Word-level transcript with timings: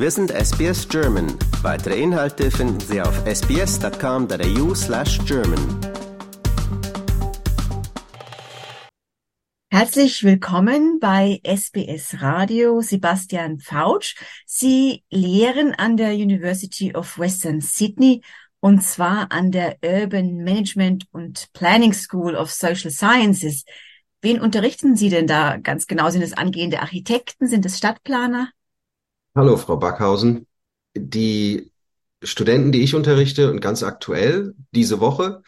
Wir 0.00 0.12
sind 0.12 0.30
SBS 0.30 0.88
German. 0.88 1.26
Weitere 1.60 2.00
Inhalte 2.00 2.52
finden 2.52 2.78
Sie 2.78 3.02
auf 3.02 3.20
sbs.com.au 3.26 4.72
slash 4.72 5.18
German. 5.26 5.58
Herzlich 9.72 10.22
willkommen 10.22 11.00
bei 11.00 11.40
SBS 11.42 12.22
Radio 12.22 12.80
Sebastian 12.80 13.58
Fautsch. 13.58 14.14
Sie 14.46 15.02
lehren 15.10 15.74
an 15.74 15.96
der 15.96 16.12
University 16.12 16.94
of 16.94 17.18
Western 17.18 17.60
Sydney 17.60 18.22
und 18.60 18.84
zwar 18.84 19.32
an 19.32 19.50
der 19.50 19.78
Urban 19.84 20.44
Management 20.44 21.06
und 21.10 21.48
Planning 21.54 21.92
School 21.92 22.36
of 22.36 22.52
Social 22.52 22.92
Sciences. 22.92 23.64
Wen 24.22 24.40
unterrichten 24.40 24.94
Sie 24.94 25.08
denn 25.08 25.26
da 25.26 25.56
ganz 25.56 25.88
genau? 25.88 26.08
Sind 26.10 26.22
es 26.22 26.34
angehende 26.34 26.82
Architekten? 26.82 27.48
Sind 27.48 27.66
es 27.66 27.78
Stadtplaner? 27.78 28.50
Hallo, 29.34 29.56
Frau 29.56 29.76
Backhausen. 29.76 30.46
Die 30.96 31.70
Studenten, 32.22 32.72
die 32.72 32.82
ich 32.82 32.94
unterrichte 32.94 33.50
und 33.50 33.60
ganz 33.60 33.82
aktuell 33.82 34.54
diese 34.72 35.00
Woche 35.00 35.42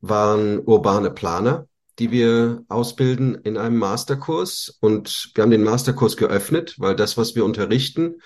waren 0.00 0.58
urbane 0.60 1.10
Planer, 1.10 1.68
die 1.98 2.10
wir 2.10 2.64
ausbilden 2.68 3.36
in 3.36 3.56
einem 3.56 3.76
Masterkurs. 3.76 4.76
Und 4.80 5.30
wir 5.34 5.42
haben 5.42 5.50
den 5.50 5.62
Masterkurs 5.62 6.16
geöffnet, 6.16 6.74
weil 6.78 6.96
das, 6.96 7.16
was 7.16 7.36
wir 7.36 7.44
unterrichten, 7.44 8.16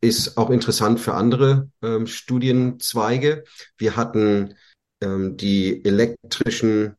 ist 0.00 0.38
auch 0.38 0.50
interessant 0.50 1.00
für 1.00 1.14
andere 1.14 1.68
ähm, 1.82 2.06
Studienzweige. 2.06 3.44
Wir 3.76 3.96
hatten 3.96 4.54
ähm, 5.00 5.36
die 5.36 5.84
elektrischen 5.84 6.96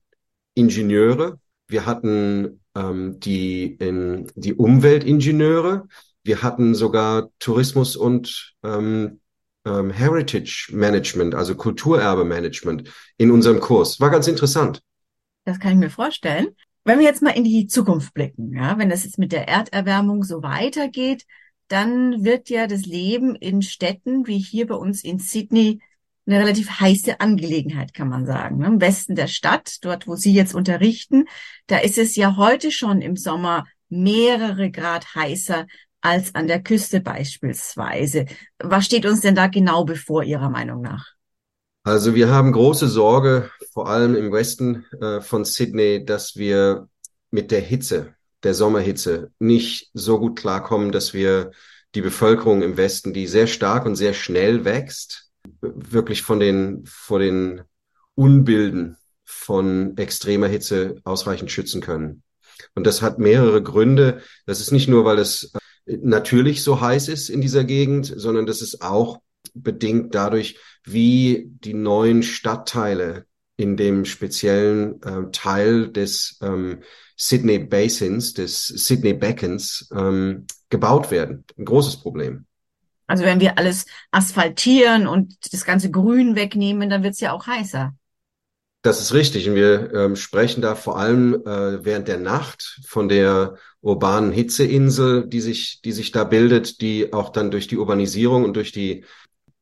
Ingenieure, 0.54 1.40
wir 1.68 1.86
hatten 1.86 2.62
ähm, 2.76 3.20
die, 3.20 3.74
in, 3.76 4.32
die 4.36 4.54
Umweltingenieure, 4.54 5.88
wir 6.24 6.42
hatten 6.42 6.76
sogar 6.76 7.30
Tourismus 7.40 7.96
und 7.96 8.54
ähm, 8.64 9.20
ähm, 9.66 9.92
Heritage 9.92 10.70
Management, 10.72 11.36
also 11.36 11.56
Kulturerbe 11.56 12.26
Management 12.26 12.90
in 13.18 13.32
unserem 13.32 13.60
Kurs. 13.60 14.00
War 14.00 14.10
ganz 14.10 14.28
interessant. 14.28 14.82
Das 15.46 15.60
kann 15.60 15.74
ich 15.74 15.78
mir 15.78 15.90
vorstellen. 15.90 16.50
Wenn 16.86 17.00
wir 17.00 17.06
jetzt 17.06 17.22
mal 17.22 17.32
in 17.32 17.44
die 17.44 17.68
Zukunft 17.68 18.14
blicken, 18.14 18.54
ja, 18.54 18.78
wenn 18.78 18.90
das 18.90 19.04
jetzt 19.04 19.18
mit 19.18 19.32
der 19.32 19.48
Erderwärmung 19.48 20.24
so 20.24 20.44
weitergeht, 20.44 21.26
dann 21.70 22.26
wird 22.26 22.50
ja 22.50 22.68
das 22.68 22.86
Leben 22.86 23.36
in 23.36 23.62
Städten 23.62 24.28
wie 24.28 24.38
hier 24.38 24.68
bei 24.68 24.76
uns 24.76 25.04
in 25.04 25.20
Sydney 25.20 25.80
eine 26.26 26.40
relativ 26.40 26.80
heiße 26.80 27.20
Angelegenheit, 27.20 27.94
kann 27.94 28.10
man 28.10 28.26
sagen. 28.26 28.60
Ne? 28.60 28.68
Im 28.68 28.82
Westen 28.82 29.16
der 29.16 29.28
Stadt, 29.28 29.78
dort, 29.82 30.08
wo 30.08 30.16
Sie 30.16 30.34
jetzt 30.34 30.56
unterrichten, 30.56 31.26
da 31.68 31.78
ist 31.78 31.98
es 31.98 32.16
ja 32.16 32.38
heute 32.38 32.72
schon 32.72 33.02
im 33.02 33.18
Sommer 33.18 33.66
mehrere 33.90 34.72
Grad 34.72 35.16
heißer 35.16 35.68
als 36.04 36.36
an 36.36 36.48
der 36.48 36.62
Küste 36.62 37.00
beispielsweise. 37.00 38.26
Was 38.60 38.86
steht 38.86 39.06
uns 39.06 39.22
denn 39.22 39.36
da 39.36 39.48
genau 39.48 39.86
bevor 39.86 40.24
Ihrer 40.24 40.50
Meinung 40.50 40.82
nach? 40.82 41.14
Also 41.84 42.14
wir 42.14 42.30
haben 42.30 42.52
große 42.52 42.88
Sorge, 42.88 43.50
vor 43.72 43.90
allem 43.90 44.16
im 44.16 44.32
Westen 44.32 44.86
äh, 45.02 45.22
von 45.22 45.44
Sydney, 45.46 46.06
dass 46.06 46.36
wir 46.36 46.88
mit 47.32 47.52
der 47.52 47.62
Hitze, 47.62 48.14
der 48.44 48.54
Sommerhitze, 48.54 49.32
nicht 49.40 49.90
so 49.94 50.20
gut 50.20 50.38
klarkommen, 50.38 50.92
dass 50.92 51.14
wir 51.14 51.52
die 51.96 52.02
Bevölkerung 52.02 52.62
im 52.62 52.78
Westen, 52.78 53.14
die 53.14 53.28
sehr 53.28 53.48
stark 53.48 53.86
und 53.86 53.96
sehr 53.96 54.14
schnell 54.14 54.66
wächst, 54.66 55.30
wirklich 55.62 56.22
von 56.22 56.40
den, 56.40 56.84
vor 56.86 57.20
den 57.20 57.62
Unbilden 58.16 58.98
von 59.24 59.98
extremer 59.98 60.48
Hitze 60.48 60.98
ausreichend 61.04 61.52
schützen 61.52 61.82
können. 61.82 62.24
Und 62.76 62.88
das 62.88 63.02
hat 63.02 63.20
mehrere 63.20 63.62
Gründe. 63.62 64.22
Das 64.46 64.60
ist 64.60 64.72
nicht 64.72 64.88
nur, 64.88 65.06
weil 65.06 65.20
es 65.20 65.54
natürlich 65.86 66.64
so 66.64 66.82
heiß 66.82 67.08
ist 67.08 67.30
in 67.30 67.42
dieser 67.42 67.64
Gegend, 67.64 68.12
sondern 68.16 68.46
das 68.46 68.62
ist 68.62 68.82
auch 68.82 69.22
bedingt 69.54 70.16
dadurch, 70.16 70.58
wie 70.84 71.46
die 71.48 71.74
neuen 71.74 72.24
Stadtteile 72.24 73.26
in 73.56 73.78
dem 73.78 74.06
speziellen 74.06 75.02
äh, 75.04 75.32
Teil 75.32 75.90
des 75.90 76.40
ähm, 76.42 76.82
Sydney 77.16 77.60
Basins, 77.60 78.34
des 78.34 78.66
Sydney 78.66 79.14
Beckens 79.14 79.90
ähm, 79.96 80.48
gebaut 80.70 81.12
werden. 81.12 81.46
Ein 81.58 81.66
großes 81.66 81.98
Problem. 81.98 82.46
Also 83.06 83.26
wenn 83.26 83.40
wir 83.40 83.58
alles 83.58 83.86
asphaltieren 84.12 85.08
und 85.08 85.54
das 85.54 85.66
ganze 85.66 85.92
Grün 85.92 86.36
wegnehmen, 86.36 86.90
dann 86.90 87.04
wird 87.04 87.14
es 87.14 87.20
ja 87.20 87.34
auch 87.34 87.46
heißer. 87.46 87.94
Das 88.84 89.00
ist 89.00 89.14
richtig. 89.14 89.48
Und 89.50 89.56
wir 89.56 89.94
ähm, 89.94 90.16
sprechen 90.18 90.62
da 90.62 90.76
vor 90.76 91.00
allem 91.00 91.36
äh, 91.46 91.84
während 91.86 92.10
der 92.10 92.20
Nacht 92.20 92.82
von 92.86 93.08
der 93.08 93.56
urbanen 93.82 94.34
Hitzeinsel, 94.34 95.26
die 95.26 95.40
sich, 95.40 95.82
die 95.82 95.94
sich 95.94 96.12
da 96.12 96.26
bildet, 96.26 96.82
die 96.82 97.14
auch 97.14 97.30
dann 97.30 97.50
durch 97.50 97.68
die 97.68 97.78
Urbanisierung 97.78 98.44
und 98.44 98.56
durch 98.58 98.74
die 98.74 99.06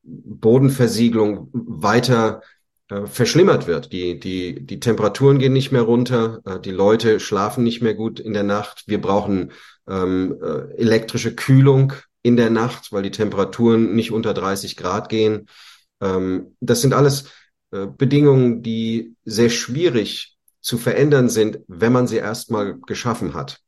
Bodenversiegelung 0.02 1.50
weiter 1.54 2.42
äh, 2.90 3.06
verschlimmert 3.06 3.68
wird. 3.68 3.92
Die, 3.94 4.20
die, 4.20 4.66
die 4.66 4.80
Temperaturen 4.80 5.38
gehen 5.38 5.54
nicht 5.54 5.72
mehr 5.72 5.84
runter, 5.84 6.42
äh, 6.46 6.60
die 6.60 6.72
Leute 6.72 7.20
schlafen 7.20 7.64
nicht 7.64 7.84
mehr 7.84 7.94
gut 7.94 8.20
in 8.20 8.34
der 8.34 8.44
Nacht. 8.44 8.86
Wir 8.88 9.00
brauchen 9.00 9.52
ähm, 9.88 10.36
äh, 10.42 10.74
elektrische 10.82 11.36
Kühlung 11.36 11.94
in 12.24 12.38
der 12.38 12.50
Nacht, 12.50 12.92
weil 12.92 13.04
die 13.04 13.12
Temperaturen 13.12 13.94
nicht 13.94 14.12
unter 14.12 14.34
30 14.34 14.78
Grad 14.78 15.10
gehen. 15.10 15.48
Ähm, 16.02 16.56
das 16.60 16.82
sind 16.82 16.96
alles 16.96 17.26
Bedingungen, 17.72 18.62
die 18.62 19.16
sehr 19.24 19.50
schwierig 19.50 20.38
zu 20.60 20.78
verändern 20.78 21.30
sind, 21.30 21.60
wenn 21.68 21.94
man 21.94 22.08
sie 22.08 22.18
erstmal 22.18 22.78
geschaffen 22.80 23.34
hat. 23.34 23.60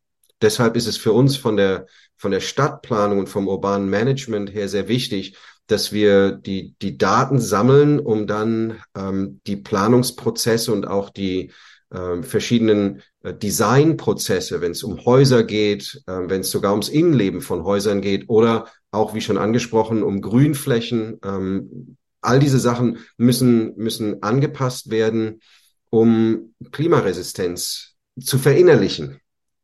Deshalb 0.42 0.76
ist 0.76 0.88
es 0.88 0.98
für 0.98 1.14
uns 1.14 1.38
von 1.38 1.58
der, 1.58 1.88
von 2.18 2.32
der 2.32 2.42
Stadtplanung 2.42 3.20
und 3.20 3.30
vom 3.30 3.48
urbanen 3.48 3.90
Management 3.90 4.54
her 4.54 4.68
sehr 4.68 4.88
wichtig, 4.88 5.38
dass 5.68 5.94
wir 5.94 6.34
die, 6.34 6.76
die 6.82 6.98
Daten 6.98 7.40
sammeln, 7.40 8.00
um 8.00 8.28
dann 8.28 8.82
ähm, 8.96 9.40
die 9.48 9.56
Planungsprozesse 9.56 10.74
und 10.74 10.86
auch 10.86 11.10
die 11.10 11.52
ähm, 11.94 12.24
verschiedenen 12.24 13.02
äh, 13.22 13.34
Designprozesse, 13.34 14.60
wenn 14.60 14.72
es 14.72 14.84
um 14.84 15.06
Häuser 15.06 15.44
geht, 15.44 16.02
äh, 16.08 16.28
wenn 16.28 16.42
es 16.42 16.52
sogar 16.52 16.72
ums 16.72 16.90
Innenleben 16.90 17.42
von 17.42 17.64
Häusern 17.64 18.02
geht 18.02 18.28
oder 18.28 18.68
auch, 18.92 19.14
wie 19.14 19.22
schon 19.22 19.38
angesprochen, 19.38 20.04
um 20.04 20.22
Grünflächen, 20.22 21.20
ähm, 21.24 21.98
All 22.24 22.40
diese 22.40 22.60
Sachen 22.60 23.00
müssen, 23.18 23.76
müssen 23.76 24.24
angepasst 24.24 24.90
werden, 24.90 25.42
um 25.90 26.56
Klimaresistenz 26.72 27.96
zu 28.20 28.38
verinnerlichen 28.38 29.20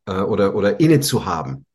äh, 0.05 0.21
oder, 0.21 0.55
oder 0.55 0.79
inne 0.79 0.99
zu 0.99 1.25
haben. 1.25 1.65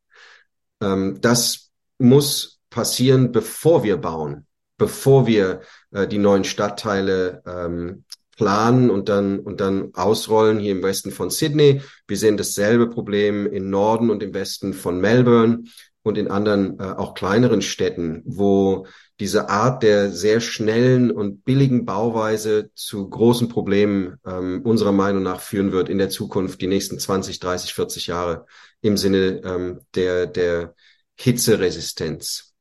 Ähm, 0.81 1.21
das 1.21 1.71
muss 1.99 2.61
passieren, 2.71 3.33
bevor 3.33 3.85
wir 3.85 3.97
bauen, 3.97 4.47
bevor 4.77 5.27
wir 5.27 5.63
äh, 5.93 6.07
die 6.07 6.19
neuen 6.19 6.45
Stadtteile 6.45 7.43
ähm, 7.47 8.05
planen 8.37 8.91
und 8.91 9.09
dann, 9.09 9.39
und 9.39 9.61
dann 9.61 9.95
ausrollen 9.95 10.59
hier 10.59 10.73
im 10.73 10.83
Westen 10.83 11.13
von 11.13 11.31
Sydney. 11.31 11.83
Wir 12.09 12.17
sehen 12.17 12.37
dasselbe 12.37 12.89
Problem 12.89 13.47
im 13.47 13.71
Norden 13.71 14.11
und 14.11 14.23
im 14.23 14.35
Westen 14.35 14.75
von 14.75 15.01
Melbourne 15.01 15.65
und 16.05 16.19
in 16.19 16.29
anderen 16.29 16.79
äh, 16.79 16.83
auch 16.83 17.15
kleineren 17.15 17.63
Städten, 17.63 18.23
wo 18.27 18.87
diese 19.19 19.49
Art 19.49 19.83
der 19.83 20.13
sehr 20.13 20.41
schnellen 20.41 21.11
und 21.11 21.45
billigen 21.45 21.87
Bauweise 21.87 22.71
zu 22.75 23.09
großen 23.09 23.49
Problemen 23.49 24.17
ähm, 24.27 24.61
unserer 24.65 24.93
Meinung 24.93 25.23
nach 25.23 25.41
führen 25.41 25.73
wird 25.73 25.89
in 25.89 25.99
der 25.99 26.11
Zukunft, 26.11 26.61
die 26.61 26.67
nächsten 26.67 26.99
20, 26.99 27.41
30, 27.41 27.75
40 27.75 28.07
Jahre 28.07 28.47
im 28.83 28.97
Sinne 28.97 29.41
ähm, 29.45 29.81
der, 29.95 30.27
der 30.27 30.75
Hitzeresistenz. 31.19 32.53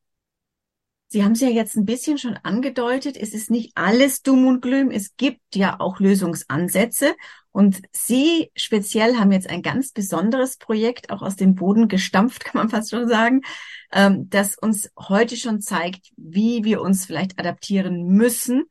Sie 1.10 1.24
haben 1.24 1.34
es 1.34 1.42
ja 1.42 1.50
jetzt 1.50 1.76
ein 1.76 1.86
bisschen 1.86 2.18
schon 2.18 2.38
angedeutet, 2.42 3.18
es 3.18 3.34
ist 3.34 3.52
nicht 3.52 3.74
alles 3.76 4.24
Dumm 4.24 4.48
und 4.48 4.62
Glüm. 4.62 4.90
Es 4.90 5.16
gibt 5.18 5.42
ja 5.54 5.80
auch 5.80 6.00
Lösungsansätze. 6.00 7.14
Und 7.54 7.84
Sie 7.92 8.52
speziell 8.56 9.16
haben 9.16 9.32
jetzt 9.32 9.50
ein 9.50 9.62
ganz 9.62 9.92
besonderes 9.92 10.58
Projekt 10.58 11.12
auch 11.12 11.22
aus 11.22 11.36
dem 11.36 11.54
Boden 11.54 11.88
gestampft, 11.88 12.44
kann 12.46 12.60
man 12.60 12.70
fast 12.70 12.90
schon 12.90 13.08
sagen, 13.08 13.42
ähm, 13.94 14.30
das 14.30 14.58
uns 14.58 14.92
heute 15.00 15.38
schon 15.38 15.62
zeigt, 15.62 16.12
wie 16.18 16.64
wir 16.66 16.82
uns 16.82 17.06
vielleicht 17.06 17.40
adaptieren 17.40 18.08
müssen, 18.08 18.66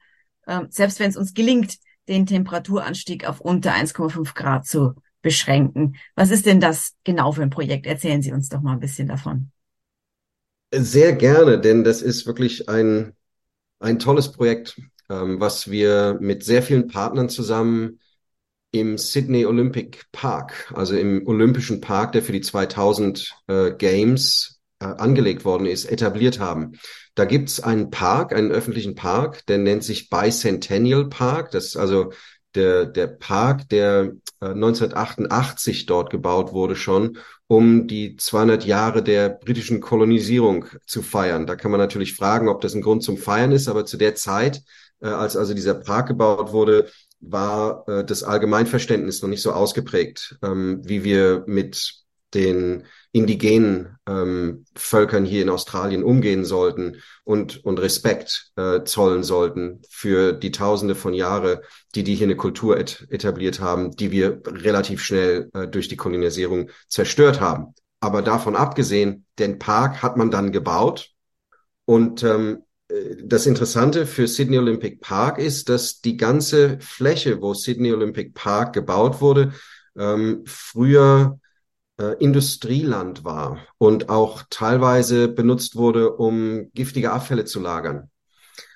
ähm, 0.47 0.67
selbst 0.69 0.99
wenn 0.99 1.09
es 1.09 1.17
uns 1.17 1.33
gelingt, 1.33 1.77
den 2.09 2.27
Temperaturanstieg 2.27 3.27
auf 3.27 3.41
unter 3.41 3.73
1,5 3.73 4.35
Grad 4.35 4.67
zu 4.67 4.95
beschränken. 5.23 5.95
Was 6.17 6.33
ist 6.33 6.47
denn 6.47 6.61
das 6.61 6.95
genau 7.05 7.31
für 7.31 7.43
ein 7.43 7.51
Projekt? 7.51 7.87
Erzählen 7.87 8.21
Sie 8.21 8.33
uns 8.33 8.49
doch 8.49 8.61
mal 8.61 8.73
ein 8.73 8.81
bisschen 8.81 9.07
davon. 9.07 9.53
Sehr 10.75 11.13
gerne, 11.13 11.61
denn 11.61 11.85
das 11.85 12.03
ist 12.03 12.27
wirklich 12.27 12.69
ein, 12.69 13.15
ein 13.79 14.01
tolles 14.01 14.33
Projekt, 14.33 14.81
ähm, 15.09 15.39
was 15.39 15.71
wir 15.71 16.19
mit 16.21 16.43
sehr 16.43 16.65
vielen 16.65 16.89
Partnern 16.89 17.29
zusammen 17.29 18.01
im 18.73 18.99
Sydney 18.99 19.47
Olympic 19.47 20.01
Park, 20.13 20.73
also 20.75 20.97
im 20.97 21.27
Olympischen 21.27 21.81
Park, 21.81 22.13
der 22.13 22.23
für 22.23 22.33
die 22.33 22.41
2000 22.41 23.35
äh, 23.47 23.73
Games 23.73 24.61
äh, 24.81 24.87
angelegt 24.87 25.45
worden 25.45 25.67
ist, 25.67 25.85
etabliert 25.85 26.41
haben. 26.41 26.73
Da 27.15 27.27
gibt's 27.27 27.61
einen 27.61 27.91
Park, 27.91 28.35
einen 28.35 28.51
öffentlichen 28.51 28.95
Park, 28.95 29.47
der 29.47 29.59
nennt 29.59 29.85
sich 29.85 30.09
Bicentennial 30.09 31.09
Park. 31.09 31.51
Das 31.51 31.67
ist 31.67 31.77
also 31.77 32.13
der, 32.55 32.87
der 32.87 33.07
Park, 33.07 33.69
der 33.69 34.13
äh, 34.41 34.47
1988 34.47 35.85
dort 35.85 36.09
gebaut 36.11 36.53
wurde 36.53 36.75
schon, 36.75 37.19
um 37.47 37.87
die 37.87 38.17
200 38.17 38.65
Jahre 38.65 39.03
der 39.03 39.29
britischen 39.29 39.81
Kolonisierung 39.81 40.65
zu 40.87 41.03
feiern. 41.03 41.47
Da 41.47 41.57
kann 41.57 41.71
man 41.71 41.81
natürlich 41.81 42.15
fragen, 42.15 42.49
ob 42.49 42.63
das 42.63 42.75
ein 42.75 42.83
Grund 42.83 43.03
zum 43.03 43.19
Feiern 43.19 43.53
ist, 43.53 43.69
aber 43.69 43.85
zu 43.85 43.99
der 43.99 44.15
Zeit, 44.15 44.63
äh, 45.01 45.09
als 45.09 45.37
also 45.37 45.53
dieser 45.53 45.75
Park 45.75 46.09
gebaut 46.09 46.53
wurde, 46.53 46.91
war 47.23 47.89
äh, 47.89 48.05
das 48.05 48.23
Allgemeinverständnis 48.23 49.23
noch 49.23 49.29
nicht 49.29 49.43
so 49.43 49.53
ausgeprägt, 49.53 50.37
ähm, 50.43 50.81
wie 50.85 51.05
wir 51.05 51.45
mit 51.47 52.03
den 52.35 52.85
indigenen 53.13 53.97
ähm, 54.07 54.65
Völkern 54.75 55.25
hier 55.25 55.43
in 55.43 55.51
Australien 55.51 56.03
umgehen 56.03 56.45
sollten 56.45 56.97
und, 57.25 57.65
und 57.65 57.79
Respekt 57.79 58.53
äh, 58.57 58.85
zollen 58.85 59.23
sollten 59.23 59.83
für 59.91 60.33
die 60.33 60.51
Tausende 60.51 60.95
von 60.95 61.13
Jahre, 61.13 61.63
die 61.95 62.05
die 62.05 62.15
hier 62.15 62.27
eine 62.27 62.37
Kultur 62.37 62.79
et 62.79 63.07
etabliert 63.11 63.61
haben, 63.61 63.91
die 63.91 64.11
wir 64.11 64.41
relativ 64.47 65.03
schnell 65.03 65.51
äh, 65.53 65.69
durch 65.69 65.89
die 65.89 65.97
Kolonisierung 65.97 66.71
zerstört 66.89 67.41
haben. 67.41 67.75
Aber 68.01 68.23
davon 68.23 68.57
abgesehen, 68.57 69.27
den 69.39 69.59
Park 69.59 70.03
hat 70.03 70.17
man 70.17 70.31
dann 70.31 70.51
gebaut 70.51 71.11
und 71.85 72.23
ähm, 72.25 72.59
äh, 72.59 72.72
das 73.25 73.47
Interessante 73.47 74.07
für 74.07 74.27
Sydney 74.27 74.59
Olympic 74.59 74.99
Park 75.01 75.39
ist, 75.39 75.69
dass 75.69 76.01
die 76.01 76.17
ganze 76.17 76.79
Fläche, 76.81 77.41
wo 77.41 77.55
Sydney 77.55 77.93
Olympic 77.93 78.33
Park 78.35 78.75
gebaut 78.75 79.21
wurde, 79.21 79.53
ähm, 79.97 80.43
früher 80.47 81.39
äh, 81.99 82.17
Industrieland 82.19 83.25
war 83.25 83.59
und 83.79 84.09
auch 84.09 84.43
teilweise 84.51 85.29
benutzt 85.29 85.77
wurde, 85.77 86.13
um 86.17 86.71
giftige 86.75 87.13
Abfälle 87.13 87.45
zu 87.45 87.61
lagern. 87.61 88.11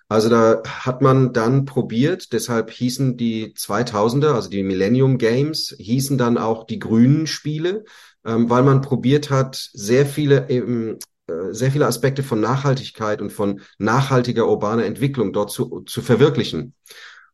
Also 0.08 0.28
da 0.28 0.62
hat 0.64 1.02
man 1.02 1.32
dann 1.32 1.64
probiert, 1.64 2.32
deshalb 2.32 2.70
hießen 2.70 3.16
die 3.16 3.54
2000er, 3.54 4.34
also 4.34 4.48
die 4.48 4.62
Millennium 4.62 5.18
Games, 5.18 5.74
hießen 5.78 6.16
dann 6.16 6.38
auch 6.38 6.64
die 6.64 6.78
grünen 6.78 7.26
Spiele, 7.26 7.84
ähm, 8.24 8.48
weil 8.48 8.62
man 8.62 8.82
probiert 8.82 9.30
hat, 9.30 9.70
sehr 9.72 10.06
viele 10.06 10.48
eben 10.48 10.94
äh, 10.94 10.98
sehr 11.50 11.72
viele 11.72 11.86
Aspekte 11.86 12.22
von 12.22 12.40
Nachhaltigkeit 12.40 13.20
und 13.20 13.30
von 13.30 13.60
nachhaltiger 13.78 14.48
urbaner 14.48 14.84
Entwicklung 14.84 15.32
dort 15.32 15.50
zu, 15.50 15.82
zu 15.86 16.02
verwirklichen. 16.02 16.74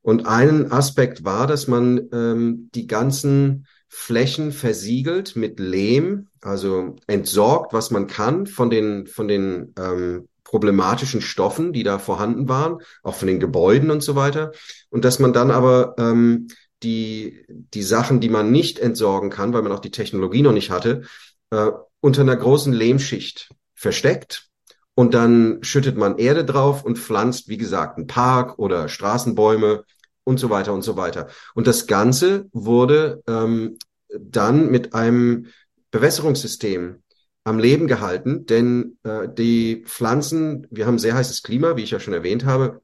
Und 0.01 0.27
ein 0.27 0.73
Aspekt 0.73 1.25
war, 1.25 1.47
dass 1.47 1.69
man 1.69 2.09
ähm, 2.13 2.71
die 2.75 2.87
ganzen 2.87 3.67
Flächen 3.89 4.53
versiegelt 4.53 5.37
mit 5.37 5.61
Lehm, 5.61 6.29
also 6.41 6.97
entsorgt, 7.07 7.73
was 7.73 7.91
man 7.91 8.07
kann 8.07 8.47
von 8.47 8.71
den, 8.71 9.07
von 9.07 9.29
den 9.29 9.75
ähm, 9.79 10.29
problematischen 10.45 11.21
Stoffen, 11.21 11.73
die 11.73 11.83
da 11.83 11.99
vorhanden 11.99 12.49
waren, 12.49 12.79
auch 13.03 13.15
von 13.15 13.29
den 13.29 13.39
Gebäuden 13.39 13.91
und 13.91 14.03
so 14.03 14.17
weiter. 14.17 14.53
Und 14.91 15.05
dass 15.05 15.19
man 15.19 15.33
dann 15.33 15.51
aber 15.51 15.95
ähm, 15.99 16.49
die, 16.83 17.45
die 17.49 17.83
Sachen, 17.83 18.21
die 18.21 18.29
man 18.29 18.51
nicht 18.51 18.79
entsorgen 18.79 19.31
kann, 19.31 19.53
weil 19.53 19.63
man 19.63 19.73
auch 19.73 19.81
die 19.81 19.93
Technologie 19.93 20.43
noch 20.43 20.53
nicht 20.53 20.71
hatte, 20.71 21.03
äh, 21.51 21.71
unter 22.01 22.23
einer 22.23 22.37
großen 22.37 22.73
Lehmschicht 22.73 23.51
versteckt. 23.83 24.49
Und 24.95 25.15
dann 25.15 25.59
schüttet 25.63 25.97
man 25.97 26.19
Erde 26.19 26.45
drauf 26.45 26.85
und 26.85 26.99
pflanzt, 26.99 27.49
wie 27.49 27.57
gesagt, 27.57 27.97
einen 27.97 28.07
Park 28.07 28.59
oder 28.59 28.89
Straßenbäume 28.89 29.85
und 30.25 30.39
so 30.39 30.51
weiter 30.51 30.73
und 30.73 30.83
so 30.83 30.97
weiter. 30.97 31.29
Und 31.55 31.67
das 31.67 31.87
Ganze 31.87 32.47
wurde 32.53 33.23
ähm, 33.27 33.79
dann 34.19 34.71
mit 34.71 34.95
einem 34.95 35.47
Bewässerungssystem 35.91 37.03
am 37.45 37.59
Leben 37.59 37.89
gehalten, 37.89 38.47
denn 38.47 38.99
äh, 39.03 39.29
die 39.29 39.83
Pflanzen, 39.87 40.67
wir 40.71 40.87
haben 40.87 40.99
sehr 40.99 41.15
heißes 41.15 41.43
Klima, 41.43 41.77
wie 41.77 41.83
ich 41.83 41.91
ja 41.91 41.99
schon 41.99 42.15
erwähnt 42.15 42.45
habe, 42.45 42.83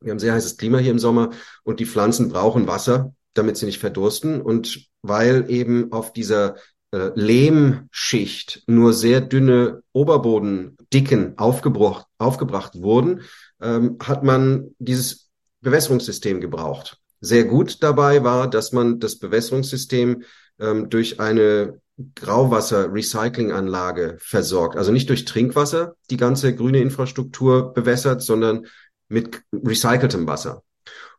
wir 0.00 0.12
haben 0.12 0.18
sehr 0.18 0.32
heißes 0.32 0.56
Klima 0.56 0.78
hier 0.78 0.92
im 0.92 0.98
Sommer 0.98 1.30
und 1.64 1.80
die 1.80 1.86
Pflanzen 1.86 2.30
brauchen 2.30 2.68
Wasser, 2.68 3.14
damit 3.34 3.56
sie 3.56 3.66
nicht 3.66 3.80
verdursten 3.80 4.40
und 4.40 4.88
weil 5.02 5.50
eben 5.50 5.92
auf 5.92 6.12
dieser 6.12 6.56
äh, 6.92 7.10
Lehmschicht 7.14 8.62
nur 8.66 8.92
sehr 8.92 9.20
dünne 9.20 9.82
Oberbodendicken 9.92 11.38
aufgebracht, 11.38 12.06
aufgebracht 12.18 12.80
wurden, 12.80 13.22
ähm, 13.60 13.98
hat 14.02 14.24
man 14.24 14.74
dieses 14.78 15.28
Bewässerungssystem 15.60 16.40
gebraucht. 16.40 16.98
Sehr 17.20 17.44
gut 17.44 17.82
dabei 17.82 18.24
war, 18.24 18.48
dass 18.48 18.72
man 18.72 19.00
das 19.00 19.18
Bewässerungssystem 19.18 20.22
ähm, 20.60 20.88
durch 20.88 21.20
eine 21.20 21.80
Grauwasser-Recyclinganlage 22.14 24.16
versorgt. 24.20 24.76
Also 24.76 24.92
nicht 24.92 25.08
durch 25.08 25.24
Trinkwasser 25.24 25.96
die 26.10 26.16
ganze 26.16 26.54
grüne 26.54 26.80
Infrastruktur 26.80 27.74
bewässert, 27.74 28.22
sondern 28.22 28.66
mit 29.08 29.42
recyceltem 29.52 30.26
Wasser. 30.26 30.62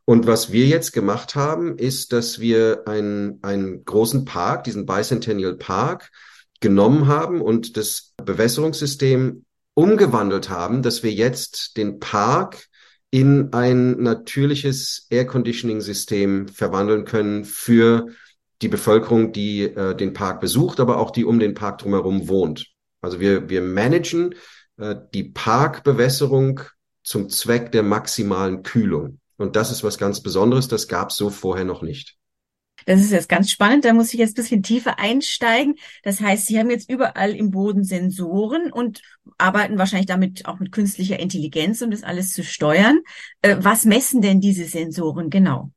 Und 0.04 0.26
was 0.26 0.50
wir 0.52 0.66
jetzt 0.66 0.92
gemacht 0.92 1.34
haben, 1.34 1.78
ist, 1.78 2.12
dass 2.12 2.40
wir 2.40 2.82
einen, 2.86 3.38
einen 3.42 3.84
großen 3.84 4.24
Park, 4.24 4.64
diesen 4.64 4.86
Bicentennial 4.86 5.56
Park, 5.56 6.10
genommen 6.60 7.06
haben 7.06 7.40
und 7.40 7.76
das 7.76 8.12
Bewässerungssystem 8.22 9.44
umgewandelt 9.74 10.50
haben, 10.50 10.82
dass 10.82 11.02
wir 11.02 11.12
jetzt 11.12 11.76
den 11.76 12.00
Park 12.00 12.66
in 13.10 13.52
ein 13.52 14.02
natürliches 14.02 15.06
Air 15.10 15.26
Conditioning 15.26 15.80
System 15.80 16.48
verwandeln 16.48 17.04
können 17.04 17.44
für 17.44 18.08
die 18.62 18.68
Bevölkerung, 18.68 19.32
die 19.32 19.62
äh, 19.62 19.96
den 19.96 20.12
Park 20.12 20.40
besucht, 20.40 20.80
aber 20.80 20.98
auch 20.98 21.10
die 21.10 21.24
um 21.24 21.38
den 21.38 21.54
Park 21.54 21.78
drumherum 21.78 22.28
wohnt. 22.28 22.66
Also 23.00 23.18
wir, 23.18 23.48
wir 23.48 23.62
managen 23.62 24.34
äh, 24.76 24.96
die 25.14 25.24
Parkbewässerung 25.24 26.60
zum 27.02 27.30
Zweck 27.30 27.72
der 27.72 27.82
maximalen 27.82 28.62
Kühlung. 28.62 29.19
Und 29.40 29.56
das 29.56 29.70
ist 29.70 29.82
was 29.82 29.96
ganz 29.96 30.20
Besonderes, 30.20 30.68
das 30.68 30.86
gab 30.86 31.08
es 31.08 31.16
so 31.16 31.30
vorher 31.30 31.64
noch 31.64 31.80
nicht. 31.80 32.18
Das 32.84 33.00
ist 33.00 33.10
jetzt 33.10 33.28
ganz 33.30 33.50
spannend, 33.50 33.86
da 33.86 33.94
muss 33.94 34.12
ich 34.12 34.20
jetzt 34.20 34.32
ein 34.32 34.42
bisschen 34.42 34.62
tiefer 34.62 34.98
einsteigen. 34.98 35.76
Das 36.02 36.20
heißt, 36.20 36.46
Sie 36.46 36.58
haben 36.58 36.68
jetzt 36.68 36.90
überall 36.90 37.34
im 37.34 37.50
Boden 37.50 37.82
Sensoren 37.82 38.70
und 38.70 39.00
arbeiten 39.38 39.78
wahrscheinlich 39.78 40.08
damit 40.08 40.44
auch 40.44 40.60
mit 40.60 40.72
künstlicher 40.72 41.18
Intelligenz, 41.18 41.80
um 41.80 41.90
das 41.90 42.02
alles 42.02 42.34
zu 42.34 42.44
steuern. 42.44 43.00
Äh, 43.40 43.56
was 43.60 43.86
messen 43.86 44.20
denn 44.20 44.42
diese 44.42 44.66
Sensoren 44.66 45.30
genau? 45.30 45.70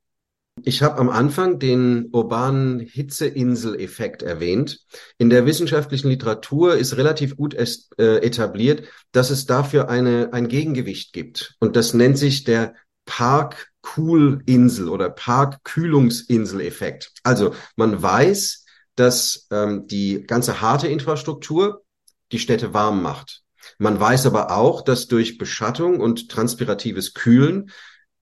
Ich 0.62 0.82
habe 0.82 0.98
am 0.98 1.10
Anfang 1.10 1.58
den 1.58 2.10
urbanen 2.12 2.82
Hitzeinsel-Effekt 2.82 4.24
erwähnt. 4.24 4.82
In 5.18 5.30
der 5.30 5.46
wissenschaftlichen 5.46 6.10
Literatur 6.10 6.76
ist 6.76 6.98
relativ 6.98 7.38
gut 7.38 7.54
äh, 7.54 8.18
etabliert, 8.18 8.84
dass 9.14 9.30
es 9.30 9.46
dafür 9.46 9.90
eine, 9.90 10.34
ein 10.34 10.50
Gegengewicht 10.50 11.14
gibt. 11.14 11.56
Und 11.60 11.78
das 11.78 11.94
nennt 11.94 12.18
sich 12.18 12.44
der 12.44 12.76
Park-Cool-Insel 13.06 14.90
oder 14.90 15.10
Park-Kühlungsinsel-Effekt. 15.10 17.12
Also 17.24 17.54
man 17.76 18.02
weiß, 18.02 18.66
dass 18.96 19.48
ähm, 19.52 19.88
die 19.88 20.24
ganze 20.24 20.62
harte 20.62 20.88
Infrastruktur 20.88 21.84
die 22.32 22.40
Städte 22.40 22.74
warm 22.74 23.02
macht. 23.02 23.42
Man 23.78 24.00
weiß 24.00 24.26
aber 24.26 24.52
auch, 24.52 24.82
dass 24.82 25.08
durch 25.08 25.38
Beschattung 25.38 26.00
und 26.00 26.30
transpiratives 26.30 27.14
Kühlen 27.14 27.72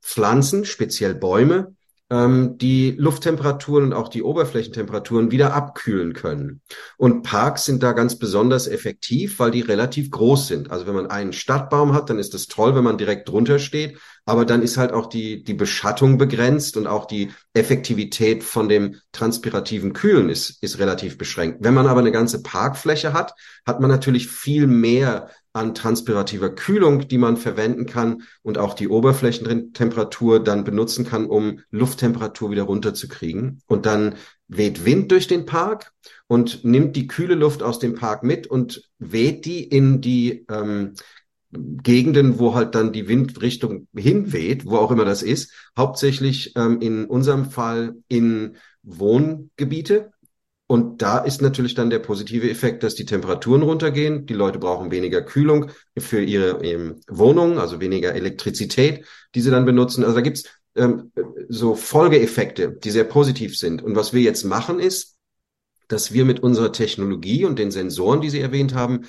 Pflanzen, 0.01 0.65
speziell 0.65 1.15
Bäume, 1.15 1.75
ähm, 2.11 2.57
die 2.57 2.91
Lufttemperaturen 2.97 3.85
und 3.85 3.93
auch 3.93 4.09
die 4.09 4.21
Oberflächentemperaturen 4.21 5.31
wieder 5.31 5.53
abkühlen 5.53 6.13
können. 6.13 6.61
Und 6.97 7.23
Parks 7.23 7.63
sind 7.63 7.81
da 7.81 7.93
ganz 7.93 8.19
besonders 8.19 8.67
effektiv, 8.67 9.39
weil 9.39 9.49
die 9.49 9.61
relativ 9.61 10.11
groß 10.11 10.47
sind. 10.47 10.71
Also 10.71 10.85
wenn 10.85 10.93
man 10.93 11.07
einen 11.07 11.31
Stadtbaum 11.31 11.93
hat, 11.93 12.09
dann 12.09 12.19
ist 12.19 12.33
das 12.33 12.47
toll, 12.47 12.75
wenn 12.75 12.83
man 12.83 12.97
direkt 12.97 13.29
drunter 13.29 13.59
steht. 13.59 13.97
Aber 14.25 14.45
dann 14.45 14.61
ist 14.61 14.77
halt 14.77 14.91
auch 14.91 15.07
die, 15.07 15.43
die 15.43 15.53
Beschattung 15.53 16.17
begrenzt 16.17 16.77
und 16.77 16.85
auch 16.85 17.05
die 17.05 17.31
Effektivität 17.53 18.43
von 18.43 18.69
dem 18.69 18.97
transpirativen 19.13 19.93
Kühlen 19.93 20.29
ist, 20.29 20.61
ist 20.61 20.79
relativ 20.79 21.17
beschränkt. 21.17 21.59
Wenn 21.61 21.73
man 21.73 21.87
aber 21.87 22.01
eine 22.01 22.11
ganze 22.11 22.43
Parkfläche 22.43 23.13
hat, 23.13 23.33
hat 23.65 23.79
man 23.79 23.89
natürlich 23.89 24.27
viel 24.27 24.67
mehr 24.67 25.29
an 25.53 25.75
transpirativer 25.75 26.49
Kühlung, 26.49 27.07
die 27.07 27.17
man 27.17 27.37
verwenden 27.37 27.85
kann 27.85 28.23
und 28.41 28.57
auch 28.57 28.73
die 28.73 28.87
Oberflächentemperatur 28.87 30.41
dann 30.41 30.63
benutzen 30.63 31.05
kann, 31.05 31.25
um 31.25 31.59
Lufttemperatur 31.71 32.51
wieder 32.51 32.63
runterzukriegen. 32.63 33.61
Und 33.67 33.85
dann 33.85 34.15
weht 34.47 34.85
Wind 34.85 35.11
durch 35.11 35.27
den 35.27 35.45
Park 35.45 35.91
und 36.27 36.63
nimmt 36.63 36.95
die 36.95 37.07
kühle 37.07 37.35
Luft 37.35 37.63
aus 37.63 37.79
dem 37.79 37.95
Park 37.95 38.23
mit 38.23 38.47
und 38.47 38.89
weht 38.99 39.45
die 39.45 39.63
in 39.63 40.01
die 40.01 40.45
ähm, 40.49 40.93
Gegenden, 41.51 42.39
wo 42.39 42.55
halt 42.55 42.75
dann 42.75 42.93
die 42.93 43.09
Windrichtung 43.09 43.87
hinweht, 43.93 44.65
wo 44.65 44.77
auch 44.77 44.91
immer 44.91 45.03
das 45.03 45.21
ist, 45.21 45.51
hauptsächlich 45.77 46.55
ähm, 46.55 46.79
in 46.79 47.05
unserem 47.05 47.49
Fall 47.51 47.95
in 48.07 48.55
Wohngebiete, 48.83 50.11
und 50.71 51.01
da 51.01 51.17
ist 51.17 51.41
natürlich 51.41 51.75
dann 51.75 51.89
der 51.89 51.99
positive 51.99 52.49
Effekt, 52.49 52.83
dass 52.83 52.95
die 52.95 53.03
Temperaturen 53.03 53.61
runtergehen. 53.61 54.25
Die 54.25 54.33
Leute 54.33 54.57
brauchen 54.57 54.89
weniger 54.89 55.21
Kühlung 55.21 55.69
für 55.97 56.21
ihre 56.23 56.63
ähm, 56.63 57.01
Wohnungen, 57.09 57.57
also 57.57 57.81
weniger 57.81 58.15
Elektrizität, 58.15 59.03
die 59.35 59.41
sie 59.41 59.51
dann 59.51 59.65
benutzen. 59.65 60.05
Also 60.05 60.15
da 60.15 60.21
gibt's 60.21 60.45
ähm, 60.77 61.11
so 61.49 61.75
Folgeeffekte, 61.75 62.71
die 62.71 62.89
sehr 62.89 63.03
positiv 63.03 63.57
sind. 63.57 63.83
Und 63.83 63.97
was 63.97 64.13
wir 64.13 64.21
jetzt 64.21 64.45
machen 64.45 64.79
ist, 64.79 65.17
dass 65.89 66.13
wir 66.13 66.23
mit 66.23 66.39
unserer 66.39 66.71
Technologie 66.71 67.43
und 67.43 67.59
den 67.59 67.71
Sensoren, 67.71 68.21
die 68.21 68.29
Sie 68.29 68.39
erwähnt 68.39 68.73
haben, 68.73 69.01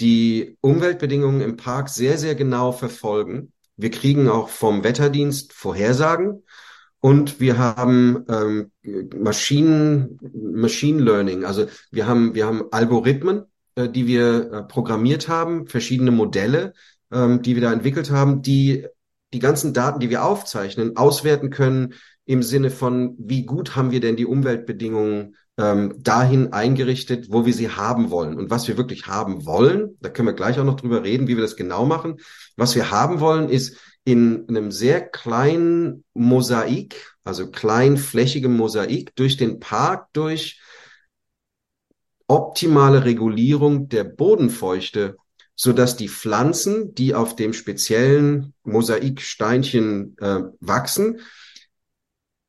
die 0.00 0.56
Umweltbedingungen 0.62 1.42
im 1.42 1.56
Park 1.56 1.90
sehr, 1.90 2.18
sehr 2.18 2.34
genau 2.34 2.72
verfolgen. 2.72 3.52
Wir 3.76 3.92
kriegen 3.92 4.28
auch 4.28 4.48
vom 4.48 4.82
Wetterdienst 4.82 5.52
Vorhersagen 5.52 6.42
Und 7.04 7.38
wir 7.38 7.58
haben 7.58 8.24
ähm, 8.30 8.70
Maschinen, 9.14 10.18
Machine 10.32 11.02
Learning. 11.02 11.44
Also 11.44 11.66
wir 11.90 12.06
haben, 12.06 12.34
wir 12.34 12.46
haben 12.46 12.62
Algorithmen, 12.70 13.42
äh, 13.74 13.90
die 13.90 14.06
wir 14.06 14.50
äh, 14.50 14.62
programmiert 14.62 15.28
haben, 15.28 15.66
verschiedene 15.66 16.12
Modelle, 16.12 16.72
ähm, 17.12 17.42
die 17.42 17.56
wir 17.56 17.60
da 17.60 17.74
entwickelt 17.74 18.10
haben, 18.10 18.40
die 18.40 18.86
die 19.34 19.38
ganzen 19.38 19.74
Daten, 19.74 20.00
die 20.00 20.08
wir 20.08 20.24
aufzeichnen, 20.24 20.96
auswerten 20.96 21.50
können 21.50 21.92
im 22.24 22.42
Sinne 22.42 22.70
von, 22.70 23.14
wie 23.18 23.44
gut 23.44 23.76
haben 23.76 23.90
wir 23.90 24.00
denn 24.00 24.16
die 24.16 24.24
Umweltbedingungen 24.24 25.36
ähm, 25.58 25.96
dahin 25.98 26.54
eingerichtet, 26.54 27.26
wo 27.30 27.44
wir 27.44 27.52
sie 27.52 27.68
haben 27.68 28.10
wollen. 28.10 28.38
Und 28.38 28.48
was 28.48 28.66
wir 28.66 28.78
wirklich 28.78 29.08
haben 29.08 29.44
wollen, 29.44 29.98
da 30.00 30.08
können 30.08 30.28
wir 30.28 30.32
gleich 30.32 30.58
auch 30.58 30.64
noch 30.64 30.80
drüber 30.80 31.04
reden, 31.04 31.28
wie 31.28 31.36
wir 31.36 31.42
das 31.42 31.56
genau 31.56 31.84
machen. 31.84 32.16
Was 32.56 32.74
wir 32.74 32.90
haben 32.90 33.20
wollen, 33.20 33.50
ist 33.50 33.76
in 34.04 34.48
einem 34.48 34.70
sehr 34.70 35.00
kleinen 35.00 36.04
Mosaik, 36.12 37.16
also 37.24 37.50
kleinflächigem 37.50 38.54
Mosaik 38.54 39.14
durch 39.16 39.36
den 39.36 39.60
Park 39.60 40.08
durch 40.12 40.60
optimale 42.26 43.04
Regulierung 43.04 43.88
der 43.88 44.04
Bodenfeuchte, 44.04 45.16
so 45.54 45.72
dass 45.72 45.96
die 45.96 46.08
Pflanzen, 46.08 46.94
die 46.94 47.14
auf 47.14 47.36
dem 47.36 47.52
speziellen 47.52 48.54
Mosaiksteinchen 48.64 50.16
äh, 50.18 50.40
wachsen, 50.60 51.20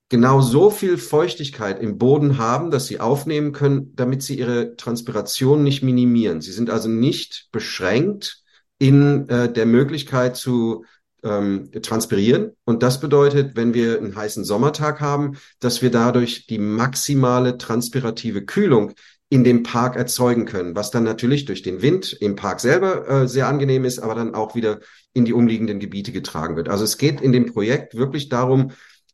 genau 0.10 0.42
so 0.42 0.70
viel 0.70 0.98
Feuchtigkeit 0.98 1.80
im 1.82 1.98
Boden 1.98 2.38
haben, 2.38 2.72
dass 2.72 2.88
sie 2.88 3.00
aufnehmen 3.00 3.52
können, 3.52 3.96
damit 3.96 4.24
sie 4.24 4.38
ihre 4.38 4.76
Transpiration 4.76 5.64
nicht 5.64 5.84
minimieren. 5.84 6.42
Sie 6.42 6.52
sind 6.52 6.70
also 6.70 6.90
nicht 6.90 7.50
beschränkt 7.52 8.44
in 8.78 9.28
äh, 9.30 9.52
der 9.52 9.66
Möglichkeit 9.66 10.36
zu 10.36 10.86
ähm, 11.26 11.70
transpirieren. 11.82 12.52
Und 12.64 12.84
das 12.84 13.00
bedeutet, 13.02 13.56
wenn 13.56 13.74
wir 13.74 13.98
einen 13.98 14.16
heißen 14.16 14.46
Sommertag 14.46 15.02
haben, 15.02 15.38
dass 15.60 15.82
wir 15.82 15.92
dadurch 15.92 16.48
die 16.48 16.60
maximale 16.60 17.58
transpirative 17.58 18.46
Kühlung 18.46 18.94
in 19.30 19.44
dem 19.44 19.64
Park 19.64 19.96
erzeugen 19.96 20.46
können, 20.46 20.76
was 20.76 20.92
dann 20.92 21.04
natürlich 21.04 21.46
durch 21.46 21.64
den 21.64 21.82
Wind 21.82 22.14
im 22.14 22.36
Park 22.36 22.60
selber 22.60 23.08
äh, 23.10 23.28
sehr 23.28 23.48
angenehm 23.48 23.84
ist, 23.84 24.00
aber 24.00 24.14
dann 24.14 24.36
auch 24.36 24.56
wieder 24.56 24.80
in 25.14 25.26
die 25.26 25.34
umliegenden 25.34 25.80
Gebiete 25.80 26.12
getragen 26.12 26.56
wird. 26.56 26.70
Also 26.70 26.84
es 26.84 26.98
geht 26.98 27.22
in 27.22 27.32
dem 27.32 27.52
Projekt 27.52 27.96
wirklich 27.96 28.30
darum, 28.30 28.72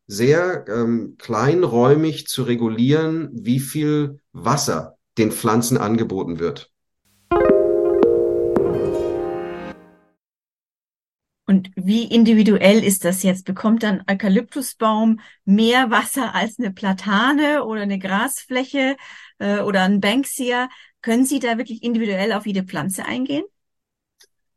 sehr 0.07 0.65
ähm, 0.67 1.15
kleinräumig 1.17 2.27
zu 2.27 2.43
regulieren, 2.43 3.29
wie 3.31 3.59
viel 3.61 4.19
Wasser 4.33 4.97
den 5.17 5.31
Pflanzen 5.31 5.77
angeboten 5.77 6.39
wird. 6.39 6.70
Und 11.45 11.69
wie 11.75 12.03
individuell 12.03 12.83
ist 12.83 13.03
das 13.03 13.23
jetzt? 13.23 13.45
Bekommt 13.45 13.83
dann 13.83 14.03
Eukalyptusbaum 14.09 15.19
mehr 15.43 15.89
Wasser 15.91 16.33
als 16.35 16.59
eine 16.59 16.71
Platane 16.71 17.65
oder 17.65 17.81
eine 17.81 17.99
Grasfläche 17.99 18.95
äh, 19.39 19.59
oder 19.59 19.83
ein 19.83 19.99
Banksia? 19.99 20.69
Können 21.01 21.25
Sie 21.25 21.39
da 21.39 21.57
wirklich 21.57 21.83
individuell 21.83 22.31
auf 22.33 22.45
jede 22.45 22.63
Pflanze 22.63 23.05
eingehen? 23.05 23.43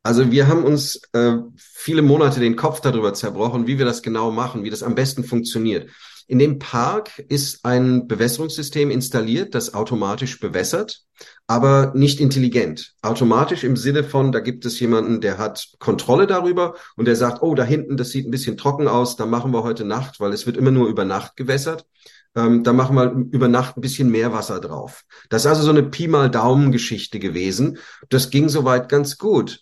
Also 0.03 0.31
wir 0.31 0.47
haben 0.47 0.65
uns 0.65 1.01
äh, 1.15 1.37
viele 1.57 2.03
Monate 2.03 2.39
den 2.39 2.57
Kopf 2.57 2.81
darüber 2.81 3.15
zerbrochen, 3.15 3.67
wie 3.67 3.79
wir 3.79 3.87
das 3.87 4.03
genau 4.03 4.31
machen, 4.31 4.63
wie 4.63 4.71
das 4.71 4.83
am 4.83 4.95
besten 4.95 5.25
funktioniert. 5.25 5.91
In 6.27 6.39
dem 6.39 6.59
Park 6.59 7.19
ist 7.29 7.65
ein 7.65 8.09
Bewässerungssystem 8.09 8.91
installiert, 8.91 9.55
das 9.55 9.75
automatisch 9.75 10.41
bewässert, 10.41 11.03
aber 11.47 11.93
nicht 11.95 12.21
intelligent. 12.21 12.95
Automatisch 13.03 13.63
im 13.63 13.77
Sinne 13.77 14.05
von, 14.05 14.33
da 14.33 14.41
gibt 14.41 14.65
es 14.65 14.81
jemanden, 14.81 15.21
der 15.21 15.39
hat 15.39 15.73
Kontrolle 15.79 16.27
darüber 16.27 16.75
und 16.97 17.07
der 17.07 17.17
sagt, 17.17 17.43
oh, 17.43 17.55
da 17.55 17.65
hinten, 17.65 17.97
das 17.97 18.11
sieht 18.11 18.27
ein 18.27 18.31
bisschen 18.31 18.57
trocken 18.57 18.89
aus, 18.89 19.17
da 19.17 19.27
machen 19.27 19.53
wir 19.53 19.63
heute 19.63 19.85
Nacht, 19.85 20.21
weil 20.21 20.33
es 20.33 20.47
wird 20.47 20.57
immer 20.57 20.71
nur 20.71 20.89
über 20.89 21.05
Nacht 21.05 21.37
gewässert. 21.37 21.87
Ähm, 22.35 22.65
da 22.65 22.73
machen 22.73 22.97
wir 22.97 23.13
über 23.31 23.49
Nacht 23.49 23.77
ein 23.77 23.81
bisschen 23.81 24.11
mehr 24.11 24.33
Wasser 24.33 24.61
drauf. 24.61 25.05
Das 25.29 25.43
ist 25.43 25.47
also 25.47 25.63
so 25.63 25.71
eine 25.71 25.85
Pi 25.85 26.09
mal 26.09 26.31
Daumen 26.31 26.73
Geschichte 26.73 27.19
gewesen. 27.19 27.79
Das 28.09 28.31
ging 28.31 28.49
soweit 28.49 28.89
ganz 28.89 29.19
gut 29.19 29.61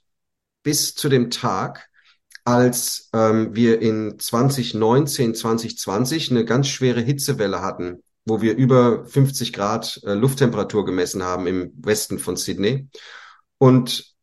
bis 0.63 0.95
zu 0.95 1.09
dem 1.09 1.31
Tag, 1.31 1.89
als 2.45 3.11
ähm, 3.13 3.55
wir 3.55 3.81
in 3.81 4.19
2019, 4.19 5.35
2020 5.35 6.31
eine 6.31 6.45
ganz 6.45 6.69
schwere 6.69 7.01
Hitzewelle 7.01 7.63
hatten, 7.63 8.03
wo 8.25 8.41
wir 8.41 8.57
über 8.57 9.05
50 9.07 9.53
Grad 9.53 10.01
äh, 10.05 10.15
Lufttemperatur 10.15 10.85
gemessen 10.85 11.23
haben 11.23 11.47
im 11.47 11.73
Westen 11.77 12.19
von 12.19 12.37
Sydney. 12.37 12.89
Und 13.59 14.15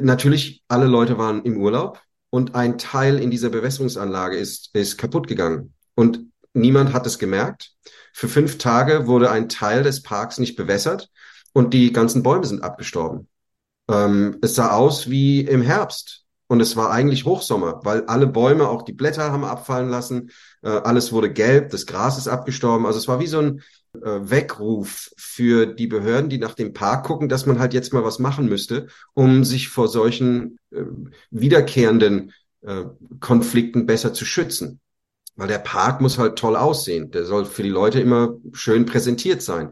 natürlich, 0.00 0.62
alle 0.68 0.86
Leute 0.86 1.18
waren 1.18 1.42
im 1.44 1.60
Urlaub 1.60 2.00
und 2.30 2.54
ein 2.54 2.78
Teil 2.78 3.18
in 3.18 3.30
dieser 3.30 3.50
Bewässerungsanlage 3.50 4.36
ist, 4.36 4.70
ist 4.74 4.98
kaputt 4.98 5.28
gegangen. 5.28 5.74
Und 5.94 6.26
niemand 6.52 6.92
hat 6.92 7.06
es 7.06 7.18
gemerkt. 7.18 7.72
Für 8.12 8.28
fünf 8.28 8.58
Tage 8.58 9.06
wurde 9.06 9.30
ein 9.30 9.48
Teil 9.48 9.82
des 9.82 10.02
Parks 10.02 10.38
nicht 10.38 10.56
bewässert 10.56 11.10
und 11.52 11.74
die 11.74 11.92
ganzen 11.92 12.22
Bäume 12.22 12.44
sind 12.44 12.62
abgestorben. 12.62 13.28
Ähm, 13.88 14.38
es 14.42 14.54
sah 14.54 14.72
aus 14.72 15.08
wie 15.08 15.40
im 15.40 15.62
Herbst. 15.62 16.24
Und 16.48 16.60
es 16.60 16.76
war 16.76 16.90
eigentlich 16.90 17.26
Hochsommer, 17.26 17.80
weil 17.84 18.04
alle 18.06 18.26
Bäume, 18.26 18.68
auch 18.68 18.82
die 18.82 18.94
Blätter 18.94 19.30
haben 19.30 19.44
abfallen 19.44 19.90
lassen, 19.90 20.30
äh, 20.62 20.68
alles 20.68 21.12
wurde 21.12 21.30
gelb, 21.30 21.70
das 21.70 21.86
Gras 21.86 22.16
ist 22.18 22.26
abgestorben. 22.26 22.86
Also 22.86 22.98
es 22.98 23.06
war 23.06 23.20
wie 23.20 23.26
so 23.26 23.38
ein 23.38 23.62
äh, 23.94 24.00
Weckruf 24.02 25.10
für 25.16 25.66
die 25.66 25.86
Behörden, 25.86 26.30
die 26.30 26.38
nach 26.38 26.54
dem 26.54 26.72
Park 26.72 27.04
gucken, 27.06 27.28
dass 27.28 27.44
man 27.44 27.58
halt 27.58 27.74
jetzt 27.74 27.92
mal 27.92 28.02
was 28.02 28.18
machen 28.18 28.48
müsste, 28.48 28.86
um 29.12 29.44
sich 29.44 29.68
vor 29.68 29.88
solchen 29.88 30.58
äh, 30.70 30.82
wiederkehrenden 31.30 32.32
äh, 32.62 32.84
Konflikten 33.20 33.86
besser 33.86 34.14
zu 34.14 34.24
schützen. 34.24 34.80
Weil 35.36 35.48
der 35.48 35.58
Park 35.58 36.00
muss 36.00 36.18
halt 36.18 36.36
toll 36.36 36.56
aussehen. 36.56 37.10
Der 37.10 37.24
soll 37.24 37.44
für 37.44 37.62
die 37.62 37.68
Leute 37.68 38.00
immer 38.00 38.36
schön 38.52 38.86
präsentiert 38.86 39.42
sein. 39.42 39.70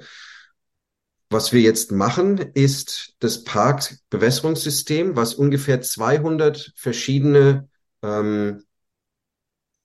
Was 1.28 1.52
wir 1.52 1.60
jetzt 1.60 1.90
machen, 1.90 2.38
ist 2.38 3.14
das 3.18 3.42
Parkbewässerungssystem, 3.42 5.16
was 5.16 5.34
ungefähr 5.34 5.80
200 5.80 6.72
verschiedene 6.76 7.68
ähm, 8.02 8.62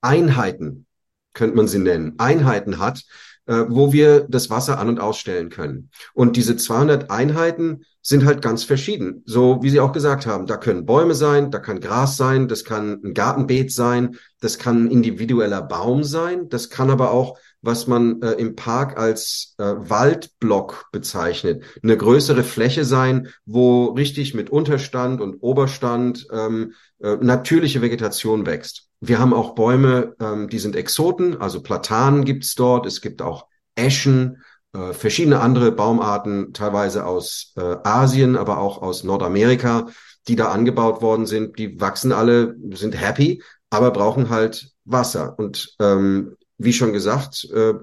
Einheiten, 0.01 0.85
könnte 1.33 1.55
man 1.55 1.67
sie 1.67 1.79
nennen, 1.79 2.15
Einheiten 2.19 2.77
hat, 2.77 3.03
äh, 3.47 3.65
wo 3.67 3.91
wir 3.91 4.27
das 4.29 4.49
Wasser 4.51 4.77
an- 4.77 4.89
und 4.89 4.99
ausstellen 4.99 5.49
können. 5.49 5.89
Und 6.13 6.35
diese 6.37 6.57
200 6.57 7.09
Einheiten 7.09 7.85
sind 8.03 8.25
halt 8.25 8.41
ganz 8.41 8.63
verschieden. 8.63 9.23
So 9.25 9.61
wie 9.61 9.69
Sie 9.69 9.79
auch 9.79 9.93
gesagt 9.93 10.25
haben, 10.25 10.45
da 10.45 10.57
können 10.57 10.85
Bäume 10.85 11.15
sein, 11.15 11.51
da 11.51 11.59
kann 11.59 11.79
Gras 11.79 12.17
sein, 12.17 12.47
das 12.47 12.63
kann 12.63 13.01
ein 13.03 13.13
Gartenbeet 13.13 13.71
sein, 13.71 14.17
das 14.39 14.57
kann 14.57 14.85
ein 14.85 14.91
individueller 14.91 15.61
Baum 15.61 16.03
sein, 16.03 16.49
das 16.49 16.69
kann 16.69 16.89
aber 16.89 17.11
auch 17.11 17.37
was 17.61 17.87
man 17.87 18.21
äh, 18.21 18.31
im 18.33 18.55
Park 18.55 18.97
als 18.97 19.55
äh, 19.57 19.63
Waldblock 19.63 20.87
bezeichnet. 20.91 21.63
Eine 21.83 21.97
größere 21.97 22.43
Fläche 22.43 22.85
sein, 22.85 23.29
wo 23.45 23.85
richtig 23.87 24.33
mit 24.33 24.49
Unterstand 24.49 25.21
und 25.21 25.37
Oberstand 25.41 26.27
ähm, 26.31 26.73
äh, 26.99 27.17
natürliche 27.17 27.81
Vegetation 27.81 28.45
wächst. 28.45 28.87
Wir 28.99 29.19
haben 29.19 29.33
auch 29.33 29.55
Bäume, 29.55 30.15
ähm, 30.19 30.47
die 30.49 30.59
sind 30.59 30.75
Exoten, 30.75 31.39
also 31.39 31.61
Platanen 31.61 32.25
gibt's 32.25 32.55
dort, 32.55 32.85
es 32.85 33.01
gibt 33.01 33.21
auch 33.21 33.47
Eschen, 33.75 34.43
äh, 34.73 34.93
verschiedene 34.93 35.39
andere 35.39 35.71
Baumarten, 35.71 36.53
teilweise 36.53 37.05
aus 37.05 37.53
äh, 37.57 37.77
Asien, 37.83 38.37
aber 38.37 38.59
auch 38.59 38.81
aus 38.81 39.03
Nordamerika, 39.03 39.87
die 40.27 40.35
da 40.35 40.49
angebaut 40.49 41.01
worden 41.01 41.25
sind. 41.25 41.59
Die 41.59 41.79
wachsen 41.79 42.11
alle, 42.11 42.55
sind 42.73 42.99
happy, 42.99 43.43
aber 43.69 43.91
brauchen 43.91 44.29
halt 44.29 44.71
Wasser. 44.85 45.37
Und 45.37 45.75
ähm, 45.79 46.37
wie 46.63 46.73
schon 46.73 46.93
gesagt, 46.93 47.47
äh, 47.53 47.73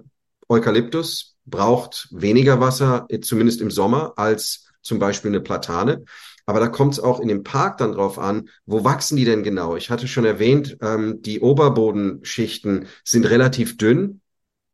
Eukalyptus 0.48 1.36
braucht 1.46 2.08
weniger 2.10 2.60
Wasser, 2.60 3.06
äh, 3.08 3.20
zumindest 3.20 3.60
im 3.60 3.70
Sommer, 3.70 4.14
als 4.16 4.66
zum 4.82 4.98
Beispiel 4.98 5.30
eine 5.30 5.40
Platane. 5.40 6.04
Aber 6.46 6.60
da 6.60 6.68
kommt 6.68 6.94
es 6.94 7.00
auch 7.00 7.20
in 7.20 7.28
dem 7.28 7.42
Park 7.42 7.76
dann 7.76 7.92
drauf 7.92 8.18
an, 8.18 8.48
wo 8.64 8.82
wachsen 8.82 9.16
die 9.16 9.26
denn 9.26 9.42
genau? 9.42 9.76
Ich 9.76 9.90
hatte 9.90 10.08
schon 10.08 10.24
erwähnt, 10.24 10.78
ähm, 10.80 11.20
die 11.20 11.40
Oberbodenschichten 11.40 12.86
sind 13.04 13.28
relativ 13.28 13.76
dünn. 13.76 14.22